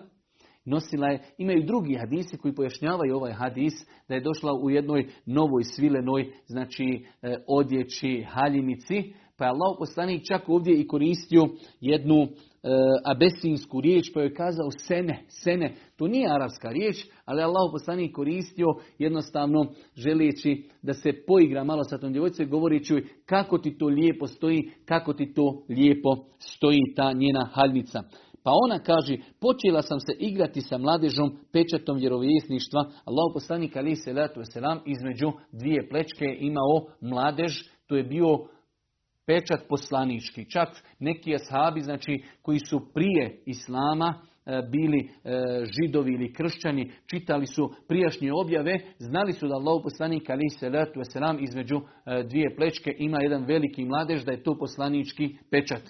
[0.64, 3.74] nosila je, imaju drugi hadisi koji pojašnjavaju ovaj hadis,
[4.08, 10.22] da je došla u jednoj novoj svilenoj, znači, e, odjeći, haljinici, pa je Allah poslanik
[10.28, 11.48] čak ovdje i koristio
[11.80, 12.28] jednu
[12.62, 12.70] E,
[13.04, 15.74] abesinsku riječ pa je kazao sene, sene.
[15.96, 18.66] To nije arapska riječ, ali Allah poslanik koristio
[18.98, 19.66] jednostavno
[19.96, 25.12] želeći da se poigra malo sa tom djevojicom govoreći kako ti to lijepo stoji, kako
[25.12, 28.02] ti to lijepo stoji ta njena haljnica.
[28.42, 32.80] Pa ona kaže, počela sam se igrati sa mladežom pečatom vjerovjesništva.
[32.80, 34.14] Allah poslanik ali se
[34.52, 37.52] selam između dvije plečke imao mladež,
[37.86, 38.38] to je bio
[39.28, 40.50] pečat poslanički.
[40.50, 40.68] Čak
[40.98, 45.30] neki ashabi, znači, koji su prije Islama e, bili e,
[45.64, 51.00] židovi ili kršćani, čitali su prijašnje objave, znali su da Allah poslanik ali se letu
[51.40, 55.82] između e, dvije plečke ima jedan veliki mladež, da je to poslanički pečat.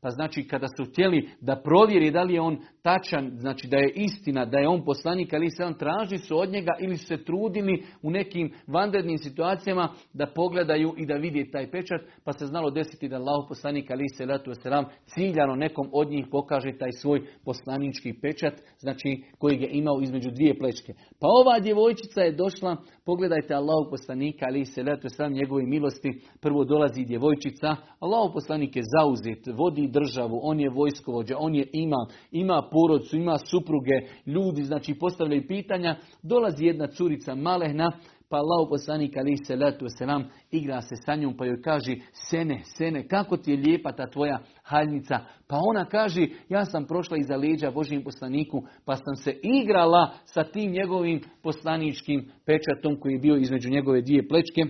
[0.00, 3.92] Pa znači kada su htjeli da provjeri da li je on tačan, znači da je
[3.94, 7.24] istina, da je on poslanik, ali se on traži su od njega ili su se
[7.24, 12.70] trudili u nekim vanrednim situacijama da pogledaju i da vidi taj pečat, pa se znalo
[12.70, 17.20] desiti da Allah poslanik ali se letu selam ciljano nekom od njih pokaže taj svoj
[17.44, 20.92] poslanički pečat, znači koji je imao između dvije plečke.
[21.20, 26.64] Pa ova djevojčica je došla, pogledajte Allah poslanika ali se letu selam njegove milosti, prvo
[26.64, 32.62] dolazi djevojčica, Allah poslanik je zauzet, vodi državu, on je vojskovođa, on je ima, ima
[32.72, 33.94] porodcu, ima supruge,
[34.26, 37.92] ljudi, znači postavljaju pitanja, dolazi jedna curica malehna,
[38.28, 42.62] pa Allah poslanik ali se letu selam igra se sa njom pa joj kaže sene,
[42.64, 45.18] sene, kako ti je lijepa ta tvoja haljnica.
[45.48, 50.44] Pa ona kaže ja sam prošla iza leđa Božjem poslaniku pa sam se igrala sa
[50.44, 54.62] tim njegovim poslaničkim pečatom koji je bio između njegove dvije plečke.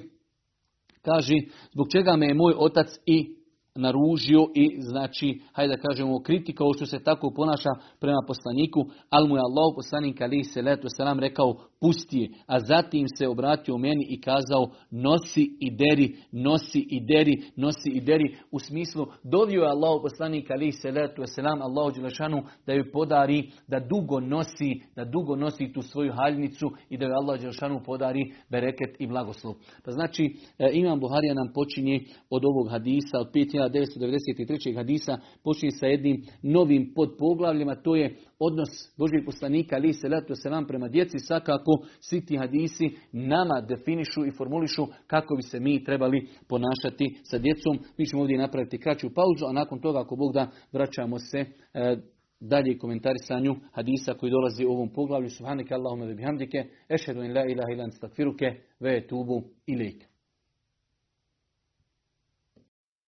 [1.03, 1.35] Kaže
[1.73, 3.37] zbog čega me je moj otac i
[3.77, 7.71] naružio i znači, hajde da kažemo, kritikao što se tako ponaša
[8.01, 12.61] prema poslaniku, ali mu je Allah poslanik ali se leto selam rekao pusti je, a
[12.61, 18.37] zatim se obratio meni i kazao nosi i deri, nosi i deri, nosi i deri,
[18.51, 23.51] u smislu dovio je Allah poslanik ali se leto selam Allahu Đelešanu da joj podari
[23.69, 28.33] da dugo nosi, da dugo nosi tu svoju haljnicu i da joj Allah Đelešanu podari
[28.51, 29.55] bereket i blagoslov.
[29.85, 32.01] Pa znači, e, Imam Buharija nam počinje
[32.31, 34.77] od ovog hadisa, od 5993.
[34.77, 40.51] hadisa, počinje sa jednim novim podpoglavljima, to je odnos Božih poslanika, ali se leto se
[40.51, 45.85] nam prema djeci, svakako svi ti hadisi nama definišu i formulišu kako bi se mi
[45.85, 47.79] trebali ponašati sa djecom.
[47.99, 51.97] Mi ćemo ovdje napraviti kraću pauzu, a nakon toga, ako Bog da, vraćamo se e,
[52.41, 55.31] dalje komentarisanju hadisa koji dolazi u ovom poglavlju.
[55.31, 56.59] Subhanike Allahumma bihamdike,
[56.89, 58.47] ešhedu in la ilaha ilan stakfiruke,
[58.81, 60.16] ve etubu ilik.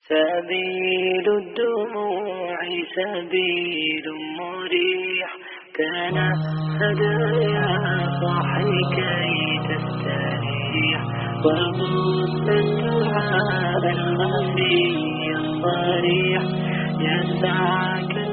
[0.09, 2.59] سبيل الدموع
[2.97, 4.05] سبيل
[4.39, 5.37] مريح
[5.75, 6.19] كان
[6.81, 7.71] هدايا
[8.21, 11.03] صاحي كي تستريح.
[11.45, 14.77] وغص الدعاء الخفي
[15.37, 16.43] الصريح.
[17.01, 18.28] يسعك